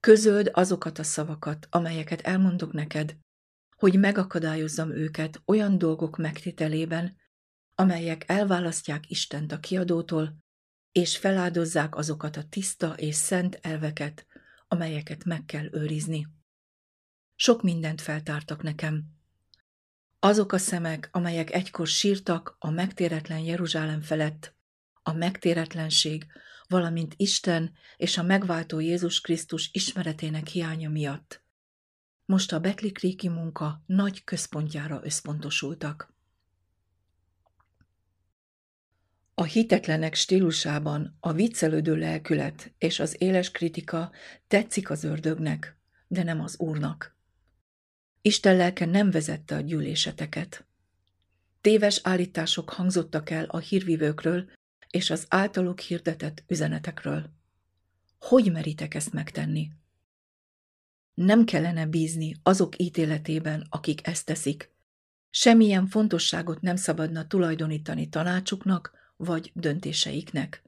Közöld 0.00 0.50
azokat 0.52 0.98
a 0.98 1.02
szavakat, 1.02 1.66
amelyeket 1.70 2.20
elmondok 2.20 2.72
neked, 2.72 3.16
hogy 3.76 3.98
megakadályozzam 3.98 4.90
őket 4.90 5.42
olyan 5.44 5.78
dolgok 5.78 6.16
megtételében, 6.16 7.16
amelyek 7.74 8.24
elválasztják 8.26 9.10
Istent 9.10 9.52
a 9.52 9.60
kiadótól, 9.60 10.45
és 10.96 11.16
feláldozzák 11.16 11.96
azokat 11.96 12.36
a 12.36 12.44
tiszta 12.48 12.94
és 12.94 13.14
szent 13.14 13.58
elveket, 13.62 14.26
amelyeket 14.68 15.24
meg 15.24 15.44
kell 15.44 15.68
őrizni. 15.72 16.28
Sok 17.34 17.62
mindent 17.62 18.00
feltártak 18.00 18.62
nekem. 18.62 19.04
Azok 20.18 20.52
a 20.52 20.58
szemek, 20.58 21.08
amelyek 21.12 21.52
egykor 21.52 21.86
sírtak 21.86 22.56
a 22.58 22.70
megtéretlen 22.70 23.38
Jeruzsálem 23.38 24.00
felett, 24.00 24.54
a 25.02 25.12
megtéretlenség, 25.12 26.26
valamint 26.68 27.14
Isten 27.16 27.72
és 27.96 28.18
a 28.18 28.22
megváltó 28.22 28.80
Jézus 28.80 29.20
Krisztus 29.20 29.70
ismeretének 29.72 30.46
hiánya 30.46 30.88
miatt. 30.88 31.44
Most 32.24 32.52
a 32.52 32.60
Betli 32.60 33.16
munka 33.28 33.82
nagy 33.86 34.24
központjára 34.24 35.00
összpontosultak. 35.02 36.15
A 39.38 39.44
hitetlenek 39.44 40.14
stílusában 40.14 41.16
a 41.20 41.32
viccelődő 41.32 41.96
lelkület 41.96 42.72
és 42.78 43.00
az 43.00 43.16
éles 43.18 43.50
kritika 43.50 44.12
tetszik 44.48 44.90
az 44.90 45.04
ördögnek, 45.04 45.76
de 46.08 46.22
nem 46.22 46.40
az 46.40 46.58
úrnak. 46.58 47.16
Isten 48.22 48.56
lelke 48.56 48.84
nem 48.84 49.10
vezette 49.10 49.54
a 49.54 49.60
gyűléseteket. 49.60 50.66
Téves 51.60 52.00
állítások 52.02 52.70
hangzottak 52.70 53.30
el 53.30 53.44
a 53.44 53.58
hírvívőkről 53.58 54.50
és 54.90 55.10
az 55.10 55.26
általuk 55.28 55.80
hirdetett 55.80 56.44
üzenetekről. 56.46 57.30
Hogy 58.18 58.52
meritek 58.52 58.94
ezt 58.94 59.12
megtenni? 59.12 59.70
Nem 61.14 61.44
kellene 61.44 61.86
bízni 61.86 62.36
azok 62.42 62.78
ítéletében, 62.78 63.66
akik 63.70 64.06
ezt 64.06 64.26
teszik. 64.26 64.70
Semmilyen 65.30 65.86
fontosságot 65.86 66.60
nem 66.60 66.76
szabadna 66.76 67.26
tulajdonítani 67.26 68.08
tanácsuknak, 68.08 69.04
vagy 69.16 69.52
döntéseiknek. 69.54 70.62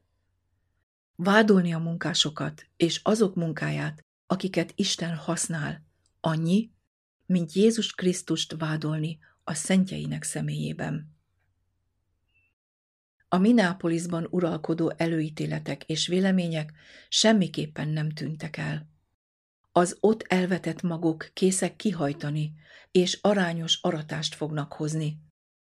Vádolni 1.16 1.72
a 1.72 1.78
munkásokat 1.78 2.66
és 2.76 3.00
azok 3.02 3.34
munkáját, 3.34 4.04
akiket 4.26 4.72
Isten 4.74 5.16
használ, 5.16 5.86
annyi, 6.20 6.70
mint 7.26 7.52
Jézus 7.52 7.92
Krisztust 7.92 8.54
vádolni 8.58 9.18
a 9.44 9.54
szentjeinek 9.54 10.22
személyében. 10.22 11.16
A 13.28 13.38
Minneapolisban 13.38 14.26
uralkodó 14.30 14.92
előítéletek 14.96 15.84
és 15.84 16.06
vélemények 16.06 16.72
semmiképpen 17.08 17.88
nem 17.88 18.10
tűntek 18.10 18.56
el. 18.56 18.90
Az 19.72 19.96
ott 20.00 20.22
elvetett 20.22 20.82
magok 20.82 21.30
készek 21.32 21.76
kihajtani, 21.76 22.52
és 22.90 23.18
arányos 23.20 23.78
aratást 23.82 24.34
fognak 24.34 24.72
hozni, 24.72 25.20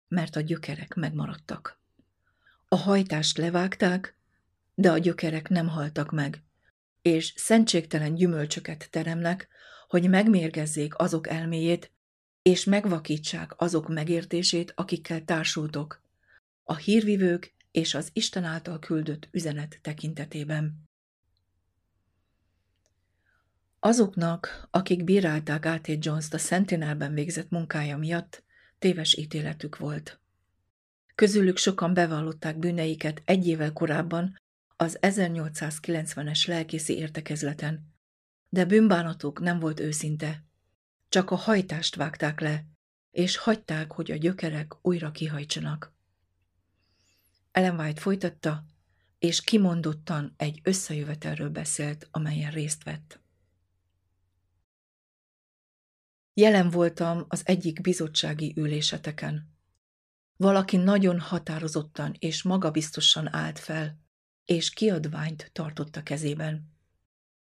mert 0.08 0.37
a 0.37 0.40
gyökerek 0.40 0.94
megmaradtak. 0.94 1.79
A 2.72 2.76
hajtást 2.76 3.38
levágták, 3.38 4.16
de 4.74 4.90
a 4.90 4.98
gyökerek 4.98 5.48
nem 5.48 5.68
haltak 5.68 6.10
meg, 6.10 6.42
és 7.02 7.32
szentségtelen 7.36 8.14
gyümölcsöket 8.14 8.88
teremnek, 8.90 9.48
hogy 9.88 10.08
megmérgezzék 10.08 10.98
azok 10.98 11.28
elméjét, 11.28 11.92
és 12.42 12.64
megvakítsák 12.64 13.60
azok 13.60 13.88
megértését, 13.88 14.72
akikkel 14.76 15.24
társultok, 15.24 16.02
a 16.64 16.76
hírvivők 16.76 17.54
és 17.70 17.94
az 17.94 18.10
Isten 18.12 18.44
által 18.44 18.78
küldött 18.78 19.28
üzenet 19.30 19.78
tekintetében. 19.82 20.88
Azoknak, 23.80 24.68
akik 24.70 25.04
bírálták 25.04 25.64
A.T. 25.64 26.04
Jones-t 26.04 26.34
a 26.34 26.38
Sentinelben 26.38 27.14
végzett 27.14 27.50
munkája 27.50 27.96
miatt, 27.96 28.44
téves 28.78 29.16
ítéletük 29.16 29.78
volt. 29.78 30.19
Közülük 31.20 31.56
sokan 31.56 31.94
bevallották 31.94 32.58
bűneiket 32.58 33.22
egy 33.24 33.46
évvel 33.46 33.72
korábban 33.72 34.36
az 34.76 34.98
1890-es 35.00 36.48
lelkészi 36.48 36.96
értekezleten, 36.96 37.94
de 38.48 38.64
bűnbánatuk 38.64 39.40
nem 39.40 39.58
volt 39.58 39.80
őszinte. 39.80 40.44
Csak 41.08 41.30
a 41.30 41.34
hajtást 41.34 41.94
vágták 41.94 42.40
le, 42.40 42.64
és 43.10 43.36
hagyták, 43.36 43.92
hogy 43.92 44.10
a 44.10 44.16
gyökerek 44.16 44.72
újra 44.82 45.10
kihajtsanak. 45.10 45.94
Ellen 47.50 47.80
White 47.80 48.00
folytatta, 48.00 48.64
és 49.18 49.40
kimondottan 49.40 50.34
egy 50.36 50.60
összejövetelről 50.62 51.50
beszélt, 51.50 52.08
amelyen 52.10 52.50
részt 52.50 52.84
vett. 52.84 53.20
Jelen 56.34 56.70
voltam 56.70 57.24
az 57.28 57.42
egyik 57.44 57.80
bizottsági 57.80 58.54
üléseteken. 58.56 59.58
Valaki 60.40 60.76
nagyon 60.76 61.20
határozottan 61.20 62.16
és 62.18 62.42
magabiztosan 62.42 63.35
állt 63.35 63.59
fel, 63.59 63.99
és 64.44 64.70
kiadványt 64.70 65.50
tartott 65.52 65.97
a 65.97 66.02
kezében. 66.02 66.73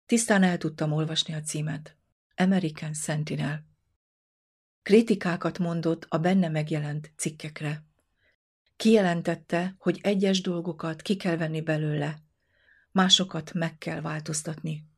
Tisztán 0.06 0.42
el 0.42 0.58
tudtam 0.58 0.92
olvasni 0.92 1.34
a 1.34 1.40
címet. 1.40 1.96
American 2.36 2.92
Sentinel. 2.92 3.66
Kritikákat 4.82 5.58
mondott 5.58 6.06
a 6.08 6.18
benne 6.18 6.48
megjelent 6.48 7.12
cikkekre. 7.16 7.84
Kijelentette, 8.76 9.74
hogy 9.78 10.00
egyes 10.02 10.40
dolgokat 10.40 11.02
ki 11.02 11.16
kell 11.16 11.36
venni 11.36 11.60
belőle, 11.60 12.22
másokat 12.90 13.52
meg 13.52 13.78
kell 13.78 14.00
változtatni. 14.00 14.88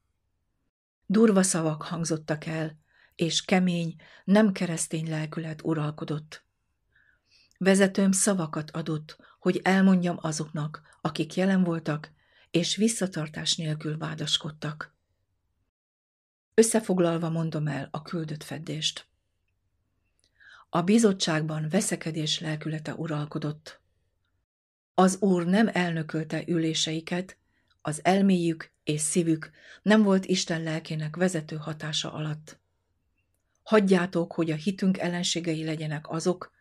Durva 1.06 1.42
szavak 1.42 1.82
hangzottak 1.82 2.46
el, 2.46 2.78
és 3.14 3.44
kemény, 3.44 3.94
nem 4.24 4.52
keresztény 4.52 5.08
lelkület 5.08 5.62
uralkodott. 5.62 6.45
Vezetőm 7.58 8.12
szavakat 8.12 8.70
adott, 8.70 9.16
hogy 9.38 9.60
elmondjam 9.64 10.18
azoknak, 10.20 10.82
akik 11.00 11.34
jelen 11.34 11.64
voltak, 11.64 12.10
és 12.50 12.76
visszatartás 12.76 13.56
nélkül 13.56 13.98
vádaskodtak. 13.98 14.94
Összefoglalva 16.54 17.30
mondom 17.30 17.66
el 17.66 17.88
a 17.90 18.02
küldött 18.02 18.42
feddést. 18.42 19.06
A 20.70 20.82
bizottságban 20.82 21.68
veszekedés 21.68 22.40
lelkülete 22.40 22.94
uralkodott. 22.94 23.80
Az 24.94 25.16
úr 25.20 25.46
nem 25.46 25.70
elnökölte 25.72 26.42
üléseiket, 26.46 27.36
az 27.82 28.00
elméjük 28.04 28.72
és 28.84 29.00
szívük 29.00 29.50
nem 29.82 30.02
volt 30.02 30.24
Isten 30.24 30.62
lelkének 30.62 31.16
vezető 31.16 31.56
hatása 31.56 32.12
alatt. 32.12 32.58
Hagyjátok, 33.62 34.32
hogy 34.32 34.50
a 34.50 34.54
hitünk 34.54 34.98
ellenségei 34.98 35.64
legyenek 35.64 36.08
azok, 36.08 36.52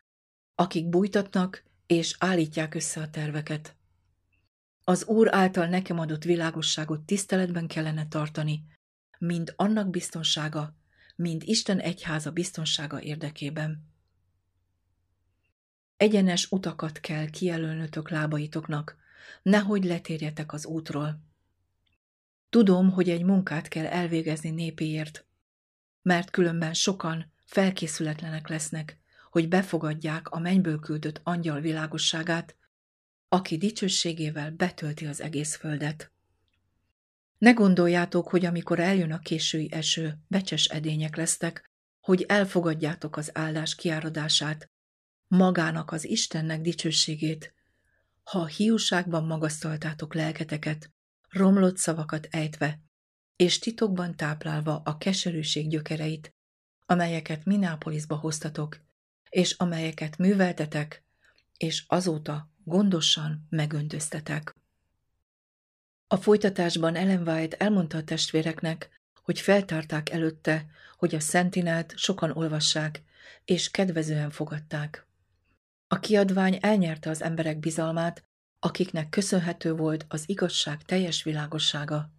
akik 0.55 0.89
bújtatnak 0.89 1.63
és 1.85 2.15
állítják 2.19 2.75
össze 2.75 3.01
a 3.01 3.09
terveket. 3.09 3.75
Az 4.83 5.05
Úr 5.05 5.35
által 5.35 5.67
nekem 5.67 5.99
adott 5.99 6.23
világosságot 6.23 7.01
tiszteletben 7.01 7.67
kellene 7.67 8.07
tartani, 8.07 8.63
mind 9.17 9.53
annak 9.55 9.89
biztonsága, 9.89 10.75
mind 11.15 11.41
Isten 11.45 11.79
egyháza 11.79 12.31
biztonsága 12.31 13.01
érdekében. 13.01 13.93
Egyenes 15.97 16.51
utakat 16.51 16.99
kell 16.99 17.29
kijelölnötök 17.29 18.09
lábaitoknak, 18.09 18.95
nehogy 19.41 19.83
letérjetek 19.83 20.53
az 20.53 20.65
útról. 20.65 21.19
Tudom, 22.49 22.91
hogy 22.91 23.09
egy 23.09 23.23
munkát 23.23 23.67
kell 23.67 23.85
elvégezni 23.85 24.49
népéért, 24.49 25.25
mert 26.01 26.29
különben 26.29 26.73
sokan 26.73 27.31
felkészületlenek 27.45 28.47
lesznek, 28.47 28.99
hogy 29.35 29.47
befogadják 29.47 30.27
a 30.29 30.39
mennyből 30.39 30.79
küldött 30.79 31.21
angyal 31.23 31.59
világosságát, 31.59 32.55
aki 33.27 33.57
dicsőségével 33.57 34.51
betölti 34.51 35.05
az 35.05 35.21
egész 35.21 35.55
földet. 35.55 36.11
Ne 37.37 37.51
gondoljátok, 37.51 38.27
hogy 38.27 38.45
amikor 38.45 38.79
eljön 38.79 39.11
a 39.11 39.19
késői 39.19 39.71
eső, 39.71 40.17
becses 40.27 40.65
edények 40.65 41.15
lesztek, 41.15 41.71
hogy 41.99 42.21
elfogadjátok 42.21 43.17
az 43.17 43.37
áldás 43.37 43.75
kiáradását, 43.75 44.71
magának 45.27 45.91
az 45.91 46.05
Istennek 46.05 46.61
dicsőségét, 46.61 47.53
ha 48.23 48.39
a 48.39 48.45
hiúságban 48.45 49.25
magasztaltátok 49.25 50.13
lelketeket, 50.13 50.91
romlott 51.29 51.77
szavakat 51.77 52.27
ejtve, 52.31 52.79
és 53.35 53.59
titokban 53.59 54.15
táplálva 54.15 54.81
a 54.85 54.97
keserűség 54.97 55.69
gyökereit, 55.69 56.35
amelyeket 56.85 57.45
Minápolisba 57.45 58.15
hoztatok, 58.15 58.83
és 59.35 59.51
amelyeket 59.51 60.17
műveltetek, 60.17 61.03
és 61.57 61.83
azóta 61.87 62.49
gondosan 62.63 63.47
megöntöztetek. 63.49 64.55
A 66.07 66.17
folytatásban 66.17 66.95
Ellen 66.95 67.27
White 67.27 67.57
elmondta 67.57 67.97
a 67.97 68.03
testvéreknek, 68.03 69.01
hogy 69.23 69.39
feltárták 69.39 70.09
előtte, 70.09 70.65
hogy 70.97 71.15
a 71.15 71.19
Sentinelt 71.19 71.93
sokan 71.97 72.31
olvassák, 72.31 73.03
és 73.45 73.71
kedvezően 73.71 74.29
fogadták. 74.29 75.07
A 75.87 75.99
kiadvány 75.99 76.57
elnyerte 76.61 77.09
az 77.09 77.21
emberek 77.21 77.59
bizalmát, 77.59 78.23
akiknek 78.59 79.09
köszönhető 79.09 79.73
volt 79.73 80.05
az 80.07 80.23
igazság 80.25 80.83
teljes 80.83 81.23
világossága. 81.23 82.09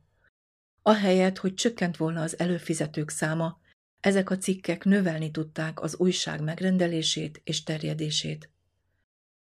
Ahelyett, 0.83 1.39
hogy 1.39 1.55
csökkent 1.55 1.97
volna 1.97 2.23
az 2.23 2.39
előfizetők 2.39 3.11
száma, 3.11 3.61
ezek 4.07 4.31
a 4.31 4.39
cikkek 4.39 4.85
növelni 4.85 5.31
tudták 5.31 5.81
az 5.81 5.97
újság 5.97 6.43
megrendelését 6.43 7.41
és 7.45 7.63
terjedését. 7.63 8.51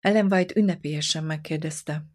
Ellen 0.00 0.33
White 0.33 0.55
ünnepélyesen 0.57 1.25
megkérdezte. 1.25 2.07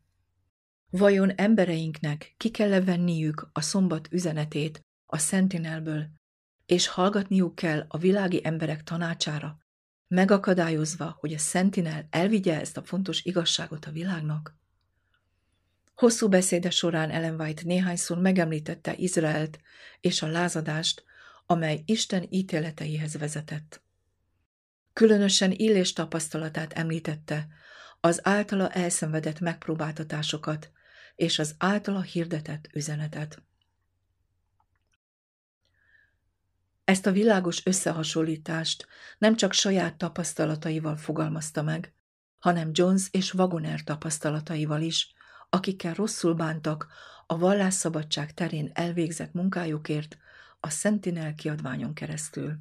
Vajon 0.90 1.32
embereinknek 1.32 2.34
ki 2.38 2.50
kell 2.50 2.84
venniük 2.84 3.50
a 3.52 3.62
szombat 3.62 4.08
üzenetét 4.12 4.82
a 5.06 5.18
Sentinelből, 5.18 6.10
és 6.66 6.88
hallgatniuk 6.88 7.56
kell 7.56 7.86
a 7.88 7.98
világi 7.98 8.42
emberek 8.44 8.84
tanácsára, 8.84 9.58
megakadályozva, 10.08 11.16
hogy 11.20 11.34
a 11.34 11.38
Sentinel 11.38 12.08
elvigye 12.10 12.60
ezt 12.60 12.78
a 12.78 12.84
fontos 12.84 13.24
igazságot 13.24 13.86
a 13.86 13.92
világnak? 13.92 14.58
Hosszú 15.96 16.28
beszéde 16.30 16.70
során 16.70 17.10
Ellen 17.10 17.40
White 17.40 17.62
néhányszor 17.66 18.18
megemlítette 18.18 18.94
Izraelt 18.96 19.60
és 20.00 20.22
a 20.22 20.28
lázadást, 20.28 21.04
amely 21.46 21.84
Isten 21.86 22.28
ítéleteihez 22.30 23.18
vezetett. 23.18 23.82
Különösen 24.94 25.52
Illés 25.52 25.94
tapasztalatát 25.94 26.74
említette, 26.74 27.48
az 28.00 28.20
általa 28.24 28.70
elszenvedett 28.70 29.40
megpróbáltatásokat 29.40 30.72
és 31.16 31.40
az 31.40 31.56
általa 31.58 32.02
hirdetett 32.02 32.70
üzenetet. 32.74 33.44
Ezt 36.84 37.06
a 37.06 37.12
világos 37.12 37.66
összehasonlítást 37.66 38.88
nem 39.18 39.36
csak 39.36 39.54
saját 39.54 39.98
tapasztalataival 39.98 40.96
fogalmazta 40.96 41.62
meg, 41.62 41.94
hanem 42.40 42.70
Jones 42.74 43.08
és 43.12 43.34
Wagoner 43.34 43.84
tapasztalataival 43.84 44.82
is, 44.82 45.14
akikkel 45.50 45.94
rosszul 45.94 46.34
bántak 46.34 46.88
a 47.28 47.38
vallásszabadság 47.38 48.34
terén 48.34 48.72
elvégzett 48.74 49.34
munkájukért 49.34 50.18
a 50.66 50.70
Sentinel 50.70 51.36
kiadványon 51.36 51.94
keresztül. 51.94 52.58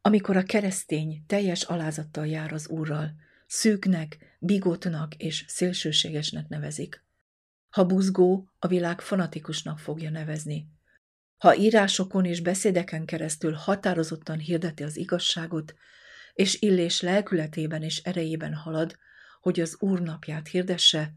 Amikor 0.00 0.36
a 0.36 0.42
keresztény 0.42 1.24
teljes 1.26 1.62
alázattal 1.62 2.26
jár 2.26 2.52
az 2.52 2.68
Úrral, 2.68 3.14
szűknek, 3.46 4.36
bigotnak 4.38 5.14
és 5.14 5.44
szélsőségesnek 5.48 6.48
nevezik. 6.48 7.04
Ha 7.70 7.84
buzgó, 7.84 8.48
a 8.58 8.66
világ 8.66 9.00
fanatikusnak 9.00 9.78
fogja 9.78 10.10
nevezni. 10.10 10.68
Ha 11.38 11.56
írásokon 11.56 12.24
és 12.24 12.40
beszédeken 12.40 13.04
keresztül 13.04 13.52
határozottan 13.52 14.38
hirdeti 14.38 14.82
az 14.82 14.96
igazságot, 14.96 15.74
és 16.32 16.60
illés 16.60 17.00
lelkületében 17.00 17.82
és 17.82 18.02
erejében 18.02 18.54
halad, 18.54 18.96
hogy 19.40 19.60
az 19.60 19.76
Úr 19.78 20.00
napját 20.00 20.48
hirdesse, 20.48 21.14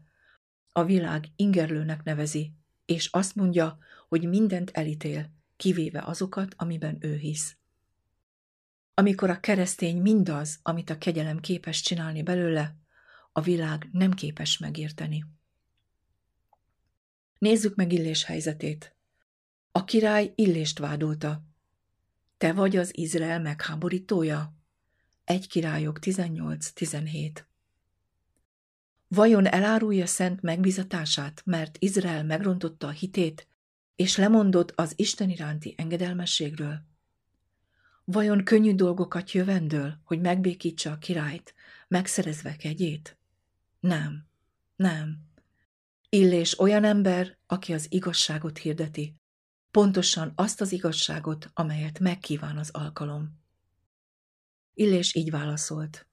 a 0.72 0.84
világ 0.84 1.24
ingerlőnek 1.36 2.02
nevezi, 2.02 2.54
és 2.84 3.08
azt 3.12 3.34
mondja, 3.34 3.78
hogy 4.10 4.28
mindent 4.28 4.70
elítél, 4.70 5.30
kivéve 5.56 6.02
azokat, 6.02 6.54
amiben 6.56 6.96
ő 7.00 7.16
hisz. 7.16 7.56
Amikor 8.94 9.30
a 9.30 9.40
keresztény 9.40 10.00
mindaz, 10.00 10.58
amit 10.62 10.90
a 10.90 10.98
kegyelem 10.98 11.40
képes 11.40 11.80
csinálni 11.80 12.22
belőle, 12.22 12.76
a 13.32 13.40
világ 13.40 13.88
nem 13.92 14.12
képes 14.12 14.58
megérteni. 14.58 15.24
Nézzük 17.38 17.74
meg 17.74 17.92
Illés 17.92 18.24
helyzetét. 18.24 18.94
A 19.72 19.84
király 19.84 20.32
Illést 20.34 20.78
vádolta. 20.78 21.44
Te 22.38 22.52
vagy 22.52 22.76
az 22.76 22.96
Izrael 22.96 23.40
megháborítója? 23.40 24.54
Egy 25.24 25.48
királyok 25.48 25.98
18-17 26.00 27.42
Vajon 29.08 29.46
elárulja 29.46 30.06
szent 30.06 30.42
megbizatását, 30.42 31.42
mert 31.44 31.76
Izrael 31.78 32.24
megrontotta 32.24 32.86
a 32.86 32.90
hitét, 32.90 33.49
és 34.00 34.16
lemondott 34.16 34.72
az 34.74 34.92
Isten 34.96 35.30
iránti 35.30 35.74
engedelmességről? 35.76 36.82
Vajon 38.04 38.44
könnyű 38.44 38.74
dolgokat 38.74 39.32
jövendől, 39.32 40.00
hogy 40.04 40.20
megbékítsa 40.20 40.90
a 40.90 40.98
királyt, 40.98 41.54
megszerezve 41.88 42.56
kegyét? 42.56 43.18
Nem, 43.80 44.26
nem. 44.76 45.18
Illés 46.08 46.58
olyan 46.58 46.84
ember, 46.84 47.38
aki 47.46 47.72
az 47.72 47.86
igazságot 47.88 48.58
hirdeti, 48.58 49.16
pontosan 49.70 50.32
azt 50.34 50.60
az 50.60 50.72
igazságot, 50.72 51.50
amelyet 51.54 51.98
megkíván 51.98 52.56
az 52.56 52.70
alkalom. 52.70 53.40
Illés 54.74 55.14
így 55.14 55.30
válaszolt. 55.30 56.06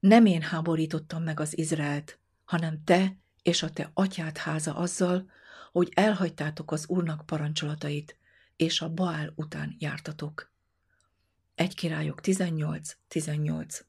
Nem 0.00 0.26
én 0.26 0.42
háborítottam 0.42 1.22
meg 1.22 1.40
az 1.40 1.58
Izraelt, 1.58 2.18
hanem 2.44 2.84
te 2.84 3.16
és 3.42 3.62
a 3.62 3.70
te 3.70 3.90
atyád 3.94 4.36
háza 4.36 4.74
azzal, 4.74 5.30
hogy 5.72 5.92
elhagytátok 5.94 6.72
az 6.72 6.88
Úrnak 6.88 7.26
parancsolatait, 7.26 8.16
és 8.56 8.80
a 8.80 8.88
Baál 8.88 9.32
után 9.34 9.76
jártatok. 9.78 10.52
Egy 11.54 11.74
királyok 11.74 12.20
18-18 12.22 13.80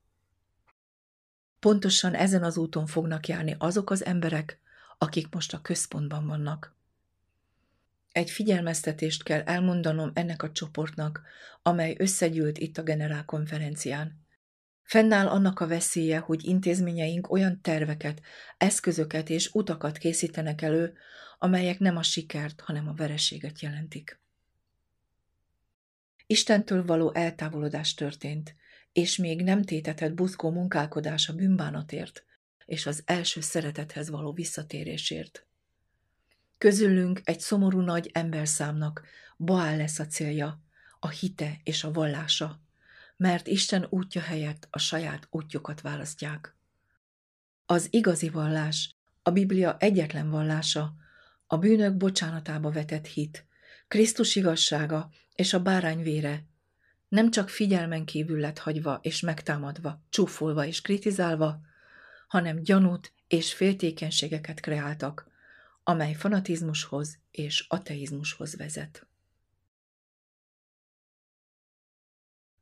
Pontosan 1.60 2.14
ezen 2.14 2.44
az 2.44 2.58
úton 2.58 2.86
fognak 2.86 3.28
járni 3.28 3.56
azok 3.58 3.90
az 3.90 4.06
emberek, 4.06 4.60
akik 4.98 5.34
most 5.34 5.54
a 5.54 5.62
központban 5.62 6.28
vannak. 6.28 6.76
Egy 8.12 8.30
figyelmeztetést 8.30 9.24
kell 9.24 9.42
elmondanom 9.42 10.12
ennek 10.14 10.44
a 10.44 10.52
csoportnak, 10.52 11.22
amely 11.62 11.96
összegyűlt 12.00 12.58
itt 12.58 12.78
a 12.78 12.84
generálkonferencián. 12.84 14.28
Fennáll 14.90 15.28
annak 15.28 15.60
a 15.60 15.68
veszélye, 15.68 16.20
hogy 16.20 16.46
intézményeink 16.46 17.32
olyan 17.32 17.62
terveket, 17.62 18.22
eszközöket 18.58 19.30
és 19.30 19.50
utakat 19.54 19.98
készítenek 19.98 20.62
elő, 20.62 20.94
amelyek 21.40 21.80
nem 21.80 21.98
a 21.98 22.04
sikert, 22.04 22.62
hanem 22.62 22.88
a 22.88 22.94
vereséget 22.94 23.62
jelentik. 23.62 24.20
Istentől 26.26 26.86
való 26.86 27.14
eltávolodás 27.14 27.94
történt, 27.94 28.56
és 28.92 29.18
még 29.18 29.44
nem 29.44 29.64
tétetett 29.64 30.14
buzgó 30.14 30.52
munkálkodás 30.52 31.30
a 31.30 31.34
bűnbánatért 31.34 32.26
és 32.66 32.86
az 32.86 33.04
első 33.06 33.42
szeretethez 33.42 34.10
való 34.10 34.32
visszatérésért. 34.32 35.46
Közülünk 36.58 37.22
egy 37.24 37.40
szomorú 37.40 37.80
nagy 37.80 38.10
emberszámnak 38.14 39.02
Baál 39.38 39.78
lesz 39.78 40.00
a 40.00 40.06
célja, 40.06 40.64
a 41.00 41.10
hite 41.10 41.60
és 41.64 41.84
a 41.84 41.92
vallása, 41.92 42.68
mert 43.20 43.48
Isten 43.48 43.88
útja 43.90 44.22
helyett 44.22 44.68
a 44.72 44.80
saját 44.80 45.28
útjukat 45.32 45.82
választják. 45.82 46.56
Az 47.66 47.88
igazi 47.90 48.30
vallás, 48.30 48.96
a 49.24 49.32
Biblia 49.32 49.78
egyetlen 49.80 50.30
vallása, 50.30 50.94
a 51.48 51.58
bűnök 51.58 51.98
bocsánatába 51.98 52.72
vetett 52.72 53.06
hit, 53.06 53.46
Krisztus 53.88 54.36
igazsága 54.36 55.10
és 55.36 55.54
a 55.54 55.62
bárány 55.62 56.02
vére 56.02 56.46
nem 57.08 57.32
csak 57.32 57.50
figyelmen 57.50 58.06
kívül 58.06 58.40
lett 58.40 58.58
hagyva 58.58 59.00
és 59.02 59.20
megtámadva, 59.20 60.04
csúfolva 60.10 60.66
és 60.66 60.82
kritizálva, 60.82 61.62
hanem 62.28 62.64
gyanút 62.64 63.14
és 63.28 63.54
féltékenységeket 63.54 64.60
kreáltak, 64.60 65.28
amely 65.84 66.14
fanatizmushoz 66.14 67.20
és 67.32 67.66
ateizmushoz 67.68 68.56
vezet. 68.56 69.09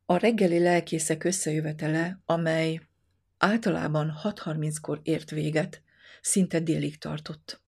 A 0.09 0.17
reggeli 0.17 0.59
lelkészek 0.59 1.23
összejövetele, 1.23 2.21
amely 2.25 2.81
általában 3.37 4.13
6.30-kor 4.23 4.99
ért 5.03 5.29
véget, 5.29 5.81
szinte 6.21 6.59
délig 6.59 6.97
tartott. 6.97 7.61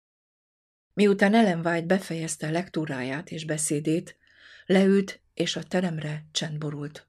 Miután 0.93 1.33
Ellen 1.33 1.65
White 1.65 1.85
befejezte 1.85 2.49
lektúráját 2.49 3.29
és 3.31 3.45
beszédét, 3.45 4.17
leült, 4.65 5.21
és 5.33 5.55
a 5.55 5.63
teremre 5.63 6.25
csend 6.31 6.57
borult. 6.57 7.07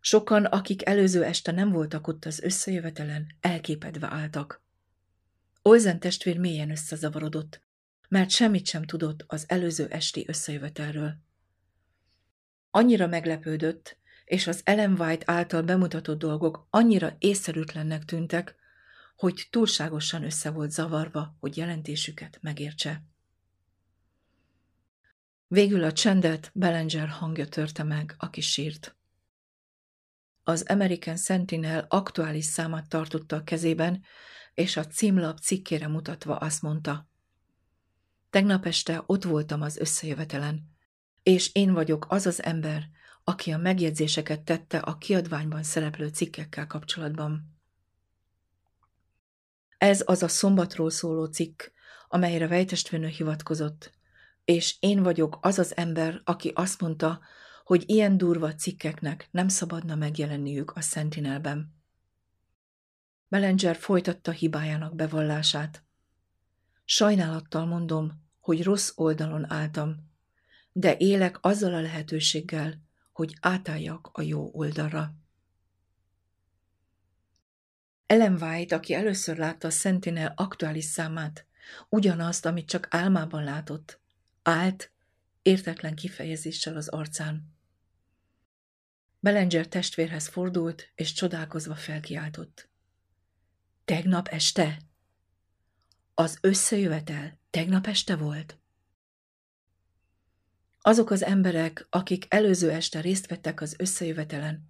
Sokan, 0.00 0.44
akik 0.44 0.86
előző 0.86 1.24
este 1.24 1.52
nem 1.52 1.70
voltak 1.70 2.06
ott 2.06 2.24
az 2.24 2.40
összejövetelen, 2.40 3.26
elképedve 3.40 4.06
álltak. 4.10 4.62
Olzen 5.62 6.00
testvér 6.00 6.38
mélyen 6.38 6.70
összezavarodott, 6.70 7.62
mert 8.08 8.30
semmit 8.30 8.66
sem 8.66 8.82
tudott 8.82 9.24
az 9.26 9.44
előző 9.46 9.86
esti 9.86 10.24
összejövetelről. 10.26 11.26
Annyira 12.70 13.06
meglepődött, 13.06 13.98
és 14.24 14.46
az 14.46 14.60
Ellen 14.64 15.00
White 15.00 15.32
által 15.32 15.62
bemutatott 15.62 16.18
dolgok 16.18 16.66
annyira 16.70 17.14
észszerűtlennek 17.18 18.04
tűntek, 18.04 18.56
hogy 19.16 19.46
túlságosan 19.50 20.24
össze 20.24 20.50
volt 20.50 20.70
zavarva, 20.70 21.36
hogy 21.40 21.56
jelentésüket 21.56 22.38
megértse. 22.42 23.02
Végül 25.46 25.84
a 25.84 25.92
csendet 25.92 26.50
Bellinger 26.54 27.08
hangja 27.08 27.48
törte 27.48 27.82
meg, 27.82 28.14
aki 28.18 28.40
sírt. 28.40 28.96
Az 30.42 30.64
American 30.68 31.16
Sentinel 31.16 31.86
aktuális 31.88 32.44
számát 32.44 32.88
tartotta 32.88 33.36
a 33.36 33.44
kezében, 33.44 34.04
és 34.54 34.76
a 34.76 34.86
címlap 34.86 35.38
cikkére 35.38 35.88
mutatva 35.88 36.36
azt 36.36 36.62
mondta. 36.62 37.08
Tegnap 38.30 38.66
este 38.66 39.02
ott 39.06 39.24
voltam 39.24 39.62
az 39.62 39.76
összejövetelen, 39.76 40.77
és 41.22 41.54
én 41.54 41.72
vagyok 41.72 42.06
az 42.08 42.26
az 42.26 42.42
ember, 42.42 42.88
aki 43.24 43.52
a 43.52 43.58
megjegyzéseket 43.58 44.40
tette 44.40 44.78
a 44.78 44.98
kiadványban 44.98 45.62
szereplő 45.62 46.08
cikkekkel 46.08 46.66
kapcsolatban. 46.66 47.56
Ez 49.78 50.02
az 50.06 50.22
a 50.22 50.28
szombatról 50.28 50.90
szóló 50.90 51.24
cikk, 51.24 51.62
amelyre 52.08 52.46
Vejtestvőnő 52.46 53.06
hivatkozott, 53.06 53.92
és 54.44 54.76
én 54.80 55.02
vagyok 55.02 55.38
az 55.40 55.58
az 55.58 55.76
ember, 55.76 56.20
aki 56.24 56.52
azt 56.54 56.80
mondta, 56.80 57.20
hogy 57.64 57.84
ilyen 57.86 58.16
durva 58.16 58.54
cikkeknek 58.54 59.28
nem 59.30 59.48
szabadna 59.48 59.94
megjelenniük 59.94 60.70
a 60.70 60.80
Sentinelben. 60.80 61.74
Bellinger 63.28 63.76
folytatta 63.76 64.30
hibájának 64.30 64.94
bevallását. 64.94 65.82
Sajnálattal 66.84 67.66
mondom, 67.66 68.26
hogy 68.40 68.62
rossz 68.62 68.92
oldalon 68.94 69.52
álltam, 69.52 70.07
de 70.78 70.96
élek 70.96 71.38
azzal 71.40 71.74
a 71.74 71.80
lehetőséggel, 71.80 72.82
hogy 73.12 73.36
átálljak 73.40 74.10
a 74.12 74.22
jó 74.22 74.50
oldalra. 74.52 75.14
Ellen 78.06 78.42
White, 78.42 78.74
aki 78.74 78.94
először 78.94 79.36
látta 79.36 79.66
a 79.66 79.70
Sentinel 79.70 80.32
aktuális 80.36 80.84
számát, 80.84 81.46
ugyanazt, 81.88 82.46
amit 82.46 82.68
csak 82.68 82.86
álmában 82.90 83.44
látott, 83.44 84.00
állt, 84.42 84.92
értetlen 85.42 85.94
kifejezéssel 85.94 86.76
az 86.76 86.88
arcán. 86.88 87.54
Bellinger 89.20 89.66
testvérhez 89.66 90.28
fordult, 90.28 90.92
és 90.94 91.12
csodálkozva 91.12 91.74
felkiáltott. 91.74 92.68
Tegnap 93.84 94.28
este? 94.28 94.78
Az 96.14 96.38
összejövetel 96.40 97.38
tegnap 97.50 97.86
este 97.86 98.16
volt? 98.16 98.58
Azok 100.88 101.10
az 101.10 101.24
emberek, 101.24 101.86
akik 101.90 102.26
előző 102.28 102.70
este 102.70 103.00
részt 103.00 103.26
vettek 103.26 103.60
az 103.60 103.74
összejövetelen, 103.78 104.68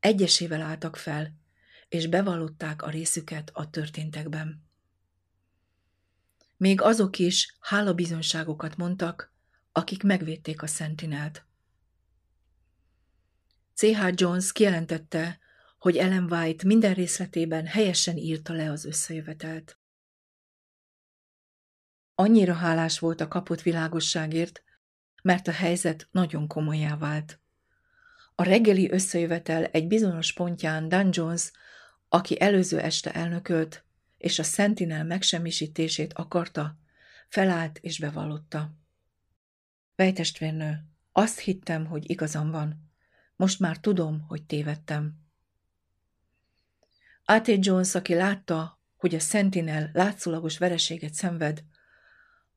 egyesével 0.00 0.60
álltak 0.60 0.96
fel, 0.96 1.34
és 1.88 2.06
bevallották 2.06 2.82
a 2.82 2.90
részüket 2.90 3.50
a 3.52 3.70
történtekben. 3.70 4.64
Még 6.56 6.80
azok 6.80 7.18
is 7.18 7.56
hálabizonságokat 7.60 8.76
mondtak, 8.76 9.34
akik 9.72 10.02
megvédték 10.02 10.62
a 10.62 10.66
Sentinelt. 10.66 11.44
C.H. 13.74 14.06
Jones 14.14 14.52
kijelentette, 14.52 15.38
hogy 15.78 15.96
Ellen 15.96 16.32
White 16.32 16.66
minden 16.66 16.94
részletében 16.94 17.66
helyesen 17.66 18.16
írta 18.16 18.52
le 18.52 18.70
az 18.70 18.84
összejövetelt. 18.84 19.78
Annyira 22.14 22.54
hálás 22.54 22.98
volt 22.98 23.20
a 23.20 23.28
kapott 23.28 23.62
világosságért, 23.62 24.62
mert 25.22 25.48
a 25.48 25.52
helyzet 25.52 26.08
nagyon 26.10 26.46
komolyá 26.46 26.96
vált. 26.96 27.40
A 28.34 28.42
reggeli 28.42 28.90
összejövetel 28.90 29.64
egy 29.64 29.86
bizonyos 29.86 30.32
pontján 30.32 30.88
Dan 30.88 31.08
Jones, 31.12 31.50
aki 32.08 32.40
előző 32.40 32.80
este 32.80 33.12
elnökölt, 33.12 33.84
és 34.18 34.38
a 34.38 34.42
Sentinel 34.42 35.04
megsemmisítését 35.04 36.12
akarta, 36.12 36.76
felállt 37.28 37.78
és 37.78 37.98
bevallotta. 37.98 38.74
Vejtestvérnő, 39.96 40.84
azt 41.12 41.38
hittem, 41.38 41.86
hogy 41.86 42.10
igazam 42.10 42.50
van. 42.50 42.90
Most 43.36 43.60
már 43.60 43.78
tudom, 43.78 44.20
hogy 44.28 44.42
tévedtem. 44.44 45.14
A.T. 47.24 47.66
Jones, 47.66 47.94
aki 47.94 48.14
látta, 48.14 48.80
hogy 48.96 49.14
a 49.14 49.18
Sentinel 49.18 49.90
látszólagos 49.92 50.58
vereséget 50.58 51.14
szenved, 51.14 51.64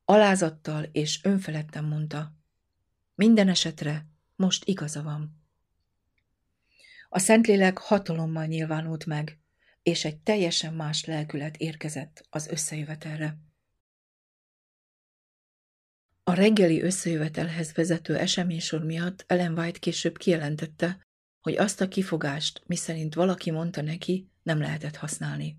alázattal 0.04 0.82
és 0.92 1.20
önfeledten 1.22 1.84
mondta. 1.84 2.32
Minden 3.14 3.48
esetre 3.48 4.06
most 4.36 4.64
igaza 4.64 5.02
van. 5.02 5.42
A 7.08 7.18
Szentlélek 7.18 7.78
hatalommal 7.78 8.44
nyilvánult 8.44 9.06
meg, 9.06 9.38
és 9.82 10.04
egy 10.04 10.18
teljesen 10.18 10.74
más 10.74 11.04
lelkület 11.04 11.56
érkezett 11.56 12.26
az 12.30 12.48
összejövetelre. 12.48 13.38
A 16.24 16.32
reggeli 16.32 16.82
összejövetelhez 16.82 17.72
vezető 17.72 18.16
eseménysor 18.16 18.84
miatt 18.84 19.24
Ellen 19.26 19.58
White 19.58 19.78
később 19.78 20.18
kijelentette, 20.18 21.06
hogy 21.40 21.56
azt 21.56 21.80
a 21.80 21.88
kifogást, 21.88 22.62
miszerint 22.66 23.14
valaki 23.14 23.50
mondta 23.50 23.82
neki, 23.82 24.30
nem 24.42 24.58
lehetett 24.58 24.96
használni. 24.96 25.56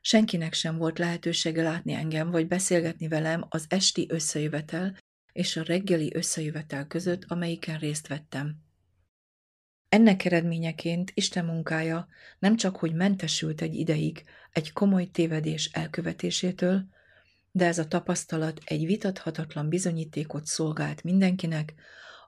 Senkinek 0.00 0.52
sem 0.52 0.76
volt 0.76 0.98
lehetősége 0.98 1.62
látni 1.62 1.92
engem, 1.92 2.30
vagy 2.30 2.46
beszélgetni 2.46 3.08
velem 3.08 3.46
az 3.48 3.64
esti 3.68 4.06
összejövetel 4.08 4.96
és 5.36 5.56
a 5.56 5.62
reggeli 5.62 6.12
összejövetel 6.14 6.86
között, 6.86 7.24
amelyiken 7.28 7.78
részt 7.78 8.06
vettem. 8.06 8.56
Ennek 9.88 10.24
eredményeként 10.24 11.10
Isten 11.14 11.44
munkája 11.44 12.08
nem 12.38 12.56
csak, 12.56 12.76
hogy 12.76 12.94
mentesült 12.94 13.60
egy 13.60 13.74
ideig 13.74 14.24
egy 14.52 14.72
komoly 14.72 15.04
tévedés 15.04 15.70
elkövetésétől, 15.72 16.86
de 17.50 17.66
ez 17.66 17.78
a 17.78 17.88
tapasztalat 17.88 18.60
egy 18.64 18.86
vitathatatlan 18.86 19.68
bizonyítékot 19.68 20.46
szolgált 20.46 21.02
mindenkinek, 21.02 21.74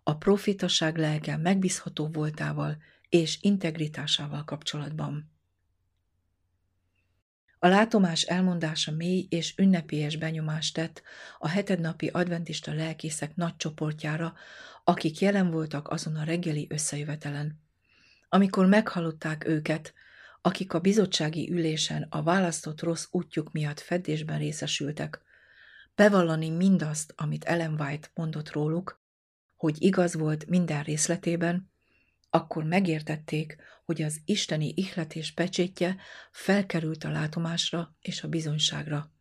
a 0.03 0.17
profitaság 0.17 0.97
lelke 0.97 1.37
megbízható 1.37 2.07
voltával 2.07 2.77
és 3.09 3.39
integritásával 3.41 4.45
kapcsolatban. 4.45 5.38
A 7.59 7.67
látomás 7.69 8.23
elmondása 8.23 8.93
mély 8.93 9.27
és 9.31 9.55
ünnepélyes 9.57 10.17
benyomást 10.17 10.75
tett 10.75 11.03
a 11.39 11.49
hetednapi 11.49 12.07
adventista 12.07 12.75
lelkészek 12.75 13.37
nagy 13.37 13.57
csoportjára, 13.57 14.35
akik 14.85 15.21
jelen 15.21 15.51
voltak 15.51 15.89
azon 15.89 16.17
a 16.17 16.25
reggeli 16.25 16.67
összejövetelen. 16.71 17.61
Amikor 18.29 18.67
meghallották 18.67 19.47
őket, 19.47 19.95
akik 20.43 20.73
a 20.73 20.81
bizottsági 20.81 21.51
ülésen 21.51 22.07
a 22.11 22.23
választott 22.23 22.83
rossz 22.83 23.07
útjuk 23.11 23.53
miatt 23.53 23.81
fedésben 23.81 24.39
részesültek, 24.39 25.21
bevallani 25.95 26.51
mindazt, 26.51 27.13
amit 27.17 27.45
Ellen 27.45 27.81
White 27.81 28.09
mondott 28.15 28.53
róluk, 28.53 29.03
hogy 29.57 29.83
igaz 29.83 30.15
volt 30.15 30.47
minden 30.47 30.83
részletében, 30.83 31.71
akkor 32.31 32.65
megértették, 32.65 33.57
hogy 33.85 34.03
az 34.03 34.21
isteni 34.25 34.73
ihletés 34.77 35.33
pecsétje 35.33 35.97
felkerült 36.31 37.05
a 37.05 37.11
látomásra 37.11 37.97
és 38.01 38.23
a 38.23 38.29
bizonyságra. 38.29 39.13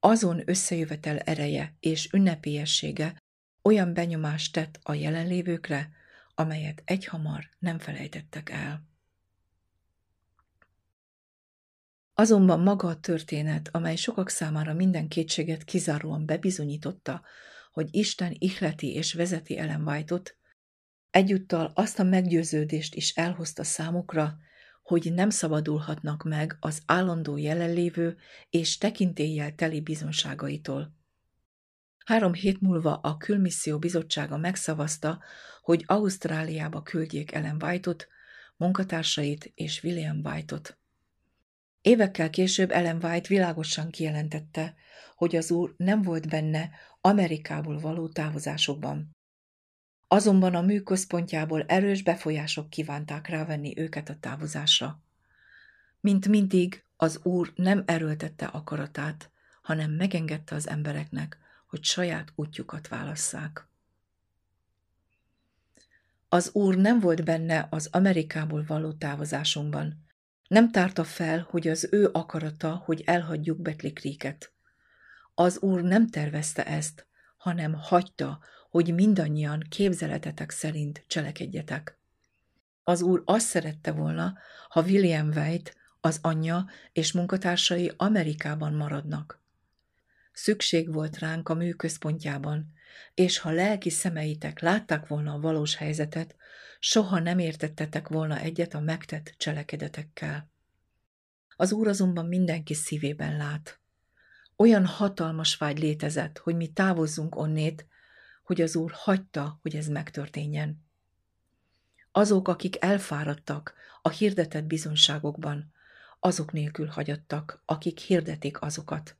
Azon 0.00 0.42
összejövetel 0.44 1.18
ereje 1.18 1.76
és 1.80 2.12
ünnepélyessége 2.12 3.22
olyan 3.62 3.94
benyomást 3.94 4.52
tett 4.52 4.78
a 4.82 4.94
jelenlévőkre, 4.94 5.90
amelyet 6.34 6.82
egyhamar 6.84 7.48
nem 7.58 7.78
felejtettek 7.78 8.50
el. 8.50 8.90
Azonban 12.14 12.60
maga 12.60 12.88
a 12.88 13.00
történet, 13.00 13.68
amely 13.72 13.96
sokak 13.96 14.28
számára 14.28 14.74
minden 14.74 15.08
kétséget 15.08 15.64
kizáróan 15.64 16.26
bebizonyította, 16.26 17.22
hogy 17.72 17.88
Isten 17.90 18.36
ihleti 18.38 18.94
és 18.94 19.12
vezeti 19.12 19.58
Ellen 19.58 19.88
White-ot, 19.88 20.36
egyúttal 21.12 21.72
azt 21.74 21.98
a 21.98 22.02
meggyőződést 22.02 22.94
is 22.94 23.10
elhozta 23.10 23.64
számukra, 23.64 24.36
hogy 24.82 25.12
nem 25.14 25.30
szabadulhatnak 25.30 26.22
meg 26.22 26.56
az 26.60 26.82
állandó 26.86 27.36
jelenlévő 27.36 28.16
és 28.50 28.78
tekintéllyel 28.78 29.54
teli 29.54 29.80
bizonságaitól. 29.80 30.94
Három 32.04 32.32
hét 32.32 32.60
múlva 32.60 32.94
a 32.94 33.16
külmisszió 33.16 33.78
bizottsága 33.78 34.36
megszavazta, 34.36 35.22
hogy 35.62 35.84
Ausztráliába 35.86 36.82
küldjék 36.82 37.32
Ellen 37.32 37.62
White-ot, 37.62 38.08
munkatársait 38.56 39.52
és 39.54 39.82
William 39.82 40.20
White-ot. 40.24 40.78
Évekkel 41.80 42.30
később 42.30 42.70
Ellen 42.70 43.04
White 43.04 43.28
világosan 43.28 43.90
kijelentette, 43.90 44.74
hogy 45.16 45.36
az 45.36 45.50
úr 45.50 45.74
nem 45.76 46.02
volt 46.02 46.28
benne 46.28 46.70
Amerikából 47.00 47.78
való 47.78 48.08
távozásokban. 48.08 49.16
Azonban 50.12 50.54
a 50.54 50.60
mű 50.60 50.80
központjából 50.80 51.62
erős 51.62 52.02
befolyások 52.02 52.70
kívánták 52.70 53.28
rávenni 53.28 53.78
őket 53.78 54.08
a 54.08 54.16
távozásra. 54.20 55.00
Mint 56.00 56.28
mindig, 56.28 56.84
az 56.96 57.20
úr 57.22 57.52
nem 57.54 57.82
erőltette 57.86 58.46
akaratát, 58.46 59.30
hanem 59.62 59.90
megengedte 59.90 60.54
az 60.54 60.68
embereknek, 60.68 61.38
hogy 61.66 61.84
saját 61.84 62.32
útjukat 62.34 62.88
válasszák. 62.88 63.66
Az 66.28 66.50
úr 66.52 66.76
nem 66.76 67.00
volt 67.00 67.24
benne 67.24 67.66
az 67.70 67.88
Amerikából 67.92 68.64
való 68.66 68.92
távozásunkban. 68.92 70.04
Nem 70.48 70.70
tárta 70.70 71.04
fel, 71.04 71.46
hogy 71.50 71.68
az 71.68 71.88
ő 71.90 72.08
akarata, 72.12 72.82
hogy 72.84 73.02
elhagyjuk 73.06 73.58
Betli 73.60 73.92
Creeket. 73.92 74.52
Az 75.34 75.58
úr 75.58 75.82
nem 75.82 76.08
tervezte 76.08 76.64
ezt, 76.66 77.06
hanem 77.36 77.74
hagyta, 77.74 78.40
hogy 78.72 78.94
mindannyian 78.94 79.66
képzeletetek 79.68 80.50
szerint 80.50 81.04
cselekedjetek. 81.06 81.98
Az 82.82 83.02
úr 83.02 83.22
azt 83.24 83.46
szerette 83.46 83.92
volna, 83.92 84.38
ha 84.68 84.82
William 84.82 85.28
White, 85.28 85.72
az 86.00 86.18
anyja 86.22 86.66
és 86.92 87.12
munkatársai 87.12 87.92
Amerikában 87.96 88.72
maradnak. 88.72 89.42
Szükség 90.32 90.92
volt 90.92 91.18
ránk 91.18 91.48
a 91.48 91.54
műközpontjában, 91.54 92.72
és 93.14 93.38
ha 93.38 93.50
lelki 93.50 93.90
szemeitek 93.90 94.60
látták 94.60 95.06
volna 95.06 95.32
a 95.32 95.40
valós 95.40 95.74
helyzetet, 95.74 96.36
soha 96.78 97.18
nem 97.18 97.38
értettetek 97.38 98.08
volna 98.08 98.38
egyet 98.38 98.74
a 98.74 98.80
megtett 98.80 99.34
cselekedetekkel. 99.36 100.50
Az 101.56 101.72
Úr 101.72 101.88
azonban 101.88 102.26
mindenki 102.26 102.74
szívében 102.74 103.36
lát. 103.36 103.80
Olyan 104.56 104.86
hatalmas 104.86 105.56
vágy 105.56 105.78
létezett, 105.78 106.38
hogy 106.38 106.56
mi 106.56 106.68
távozzunk 106.68 107.36
onnét, 107.36 107.86
hogy 108.42 108.60
az 108.60 108.76
Úr 108.76 108.92
hagyta, 108.94 109.58
hogy 109.62 109.76
ez 109.76 109.86
megtörténjen. 109.86 110.84
Azok, 112.12 112.48
akik 112.48 112.84
elfáradtak 112.84 113.74
a 114.02 114.08
hirdetett 114.08 114.64
bizonságokban, 114.64 115.72
azok 116.20 116.52
nélkül 116.52 116.86
hagyattak, 116.86 117.62
akik 117.64 117.98
hirdetik 117.98 118.62
azokat. 118.62 119.16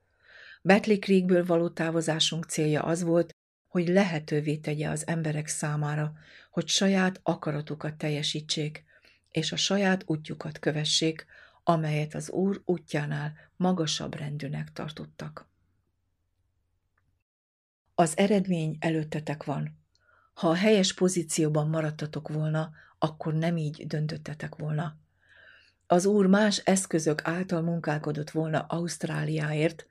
Betli 0.63 0.99
Creekből 0.99 1.45
való 1.45 1.69
távozásunk 1.69 2.45
célja 2.45 2.83
az 2.83 3.03
volt, 3.03 3.35
hogy 3.67 3.89
lehetővé 3.89 4.57
tegye 4.57 4.89
az 4.89 5.07
emberek 5.07 5.47
számára, 5.47 6.13
hogy 6.51 6.69
saját 6.69 7.21
akaratukat 7.23 7.95
teljesítsék, 7.95 8.85
és 9.31 9.53
a 9.53 9.57
saját 9.57 10.03
útjukat 10.07 10.59
kövessék, 10.59 11.27
amelyet 11.65 12.15
az 12.15 12.31
Úr 12.31 12.63
útjánál 12.65 13.33
magasabb 13.57 14.15
rendűnek 14.15 14.73
tartottak. 14.73 15.47
Az 17.95 18.19
eredmény 18.19 18.77
előttetek 18.81 19.45
van. 19.45 19.79
Ha 20.35 20.49
a 20.49 20.55
helyes 20.55 20.95
pozícióban 20.95 21.69
maradtatok 21.69 22.29
volna, 22.29 22.71
akkor 22.99 23.35
nem 23.35 23.57
így 23.57 23.87
döntöttetek 23.87 24.55
volna. 24.55 24.97
Az 25.87 26.07
Úr 26.07 26.27
más 26.27 26.59
eszközök 26.59 27.21
által 27.25 27.63
munkálkodott 27.63 28.31
volna 28.31 28.61
Ausztráliáért, 28.61 29.87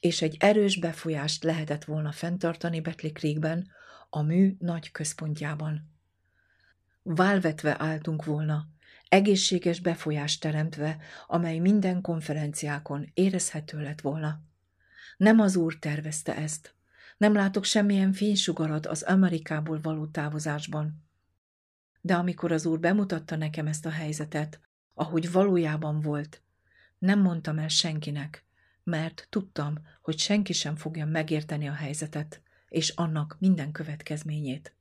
és 0.00 0.22
egy 0.22 0.36
erős 0.38 0.78
befolyást 0.78 1.44
lehetett 1.44 1.84
volna 1.84 2.12
fenntartani 2.12 2.80
Betli 2.80 3.12
Creekben, 3.12 3.70
a 4.10 4.22
mű 4.22 4.56
nagy 4.58 4.90
központjában. 4.90 5.90
Válvetve 7.02 7.76
álltunk 7.78 8.24
volna, 8.24 8.68
egészséges 9.08 9.80
befolyást 9.80 10.40
teremtve, 10.40 10.96
amely 11.26 11.58
minden 11.58 12.00
konferenciákon 12.00 13.10
érezhető 13.14 13.80
lett 13.80 14.00
volna. 14.00 14.40
Nem 15.16 15.40
az 15.40 15.56
úr 15.56 15.78
tervezte 15.78 16.36
ezt. 16.36 16.75
Nem 17.16 17.34
látok 17.34 17.64
semmilyen 17.64 18.12
fénysugarat 18.12 18.86
az 18.86 19.02
Amerikából 19.02 19.80
való 19.80 20.06
távozásban. 20.06 21.04
De 22.00 22.14
amikor 22.14 22.52
az 22.52 22.66
úr 22.66 22.80
bemutatta 22.80 23.36
nekem 23.36 23.66
ezt 23.66 23.86
a 23.86 23.90
helyzetet, 23.90 24.60
ahogy 24.94 25.32
valójában 25.32 26.00
volt, 26.00 26.42
nem 26.98 27.20
mondtam 27.20 27.58
el 27.58 27.68
senkinek, 27.68 28.44
mert 28.84 29.26
tudtam, 29.30 29.74
hogy 30.02 30.18
senki 30.18 30.52
sem 30.52 30.76
fogja 30.76 31.06
megérteni 31.06 31.68
a 31.68 31.72
helyzetet, 31.72 32.42
és 32.68 32.88
annak 32.88 33.36
minden 33.38 33.72
következményét. 33.72 34.74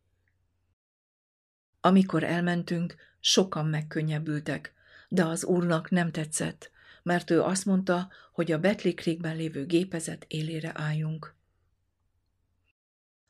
Amikor 1.82 2.24
elmentünk, 2.24 2.96
sokan 3.20 3.66
megkönnyebbültek, 3.66 4.74
de 5.10 5.26
az 5.26 5.46
úrnak 5.46 5.90
nem 5.90 6.12
tetszett, 6.12 6.72
mert 7.04 7.30
ő 7.30 7.42
azt 7.42 7.66
mondta, 7.66 8.10
hogy 8.34 8.52
a 8.52 8.60
Betli 8.60 8.94
Creekben 8.94 9.36
lévő 9.36 9.66
gépezet 9.66 10.26
élére 10.28 10.72
álljunk. 10.74 11.36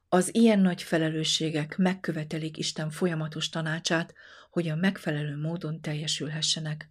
Az 0.10 0.36
ilyen 0.36 0.60
nagy 0.60 0.82
felelősségek 0.82 1.78
megkövetelik 1.78 2.58
Isten 2.58 2.90
folyamatos 2.90 3.50
tanácsát, 3.50 4.14
hogy 4.50 4.68
a 4.68 4.76
megfelelő 4.76 5.38
módon 5.38 5.82
teljesülhessenek. 5.82 6.90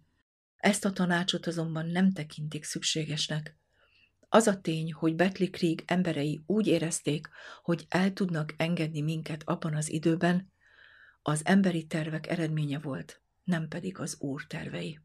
Ezt 0.57 0.85
a 0.85 0.91
tanácsot 0.91 1.47
azonban 1.47 1.85
nem 1.85 2.11
tekintik 2.11 2.63
szükségesnek. 2.63 3.57
Az 4.29 4.47
a 4.47 4.61
tény, 4.61 4.93
hogy 4.93 5.15
Betli 5.15 5.49
Krieg 5.49 5.83
emberei 5.85 6.43
úgy 6.45 6.67
érezték, 6.67 7.29
hogy 7.63 7.85
el 7.89 8.13
tudnak 8.13 8.53
engedni 8.57 9.01
minket 9.01 9.43
abban 9.45 9.75
az 9.75 9.89
időben, 9.89 10.51
az 11.21 11.41
emberi 11.45 11.85
tervek 11.85 12.27
eredménye 12.27 12.79
volt, 12.79 13.21
nem 13.43 13.67
pedig 13.67 13.99
az 13.99 14.15
úr 14.19 14.45
tervei. 14.47 14.99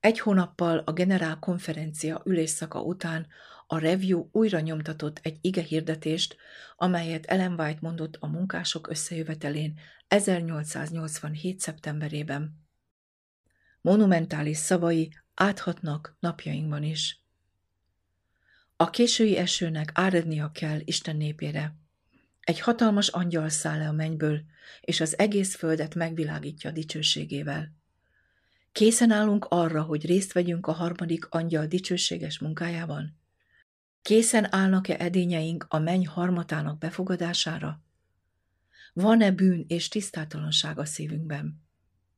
Egy 0.00 0.18
hónappal 0.18 0.78
a 0.78 0.92
generál 0.92 1.38
konferencia 1.38 2.22
ülésszaka 2.24 2.82
után 2.82 3.26
a 3.66 3.78
Review 3.78 4.28
újra 4.32 4.60
nyomtatott 4.60 5.18
egy 5.22 5.38
ige 5.40 5.62
hirdetést, 5.62 6.36
amelyet 6.76 7.26
Ellen 7.26 7.60
White 7.60 7.78
mondott 7.80 8.16
a 8.20 8.26
munkások 8.26 8.88
összejövetelén 8.88 9.78
1887. 10.08 11.60
szeptemberében. 11.60 12.64
Monumentális 13.80 14.56
szavai 14.56 15.12
áthatnak 15.34 16.16
napjainkban 16.20 16.82
is. 16.82 17.20
A 18.76 18.90
késői 18.90 19.36
esőnek 19.36 19.90
áradnia 19.94 20.50
kell 20.50 20.80
Isten 20.84 21.16
népére. 21.16 21.74
Egy 22.40 22.60
hatalmas 22.60 23.08
angyal 23.08 23.48
száll 23.48 23.78
le 23.78 23.88
a 23.88 23.92
mennyből, 23.92 24.42
és 24.80 25.00
az 25.00 25.18
egész 25.18 25.56
földet 25.56 25.94
megvilágítja 25.94 26.70
dicsőségével. 26.70 27.74
Készen 28.72 29.10
állunk 29.10 29.44
arra, 29.44 29.82
hogy 29.82 30.06
részt 30.06 30.32
vegyünk 30.32 30.66
a 30.66 30.72
harmadik 30.72 31.26
angyal 31.28 31.66
dicsőséges 31.66 32.38
munkájában? 32.38 33.18
Készen 34.06 34.54
állnak-e 34.54 34.96
edényeink 34.98 35.66
a 35.68 35.78
menny 35.78 36.06
harmatának 36.06 36.78
befogadására? 36.78 37.82
Van-e 38.92 39.30
bűn 39.30 39.64
és 39.68 39.88
tisztátalanság 39.88 40.78
a 40.78 40.84
szívünkben? 40.84 41.62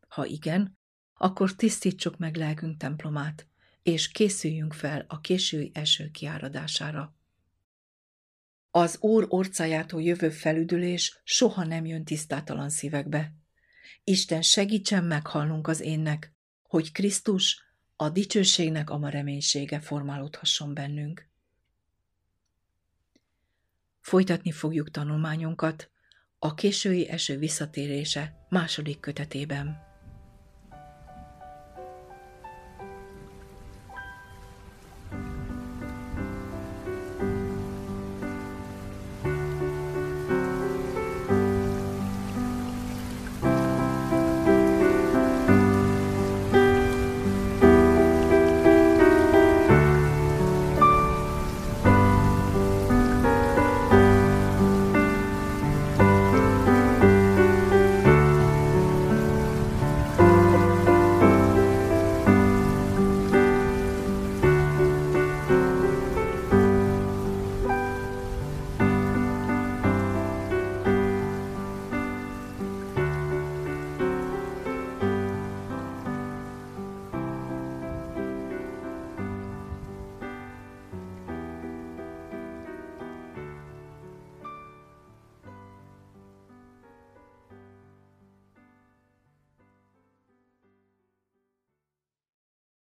Ha 0.09 0.25
igen, 0.25 0.79
akkor 1.15 1.55
tisztítsuk 1.55 2.19
meg 2.19 2.37
lelkünk 2.37 2.77
templomát, 2.77 3.47
és 3.83 4.09
készüljünk 4.09 4.73
fel 4.73 5.05
a 5.09 5.21
késői 5.21 5.71
eső 5.75 6.11
kiáradására. 6.11 7.17
Az 8.71 8.97
Úr 9.01 9.27
orcájától 9.29 10.03
jövő 10.03 10.31
felüdülés 10.31 11.21
soha 11.25 11.65
nem 11.65 11.87
jön 11.87 12.05
tisztátalan 12.05 12.71
szívekbe. 12.71 13.33
Isten 14.05 14.43
segítsen 14.43 15.05
meghallnunk 15.05 15.69
az 15.69 15.81
énnek, 15.81 16.33
hogy 16.63 16.93
Krisztus, 16.93 17.63
a 17.97 18.11
dicsőségnek 18.11 18.91
ama 18.91 19.09
reménysége 19.09 19.81
formálódhasson 19.81 20.75
bennünk. 20.75 21.28
Folytatni 24.09 24.51
fogjuk 24.51 24.91
tanulmányunkat 24.91 25.91
a 26.39 26.55
késői 26.55 27.09
eső 27.09 27.39
visszatérése 27.39 28.47
második 28.49 29.01
kötetében. 29.01 29.88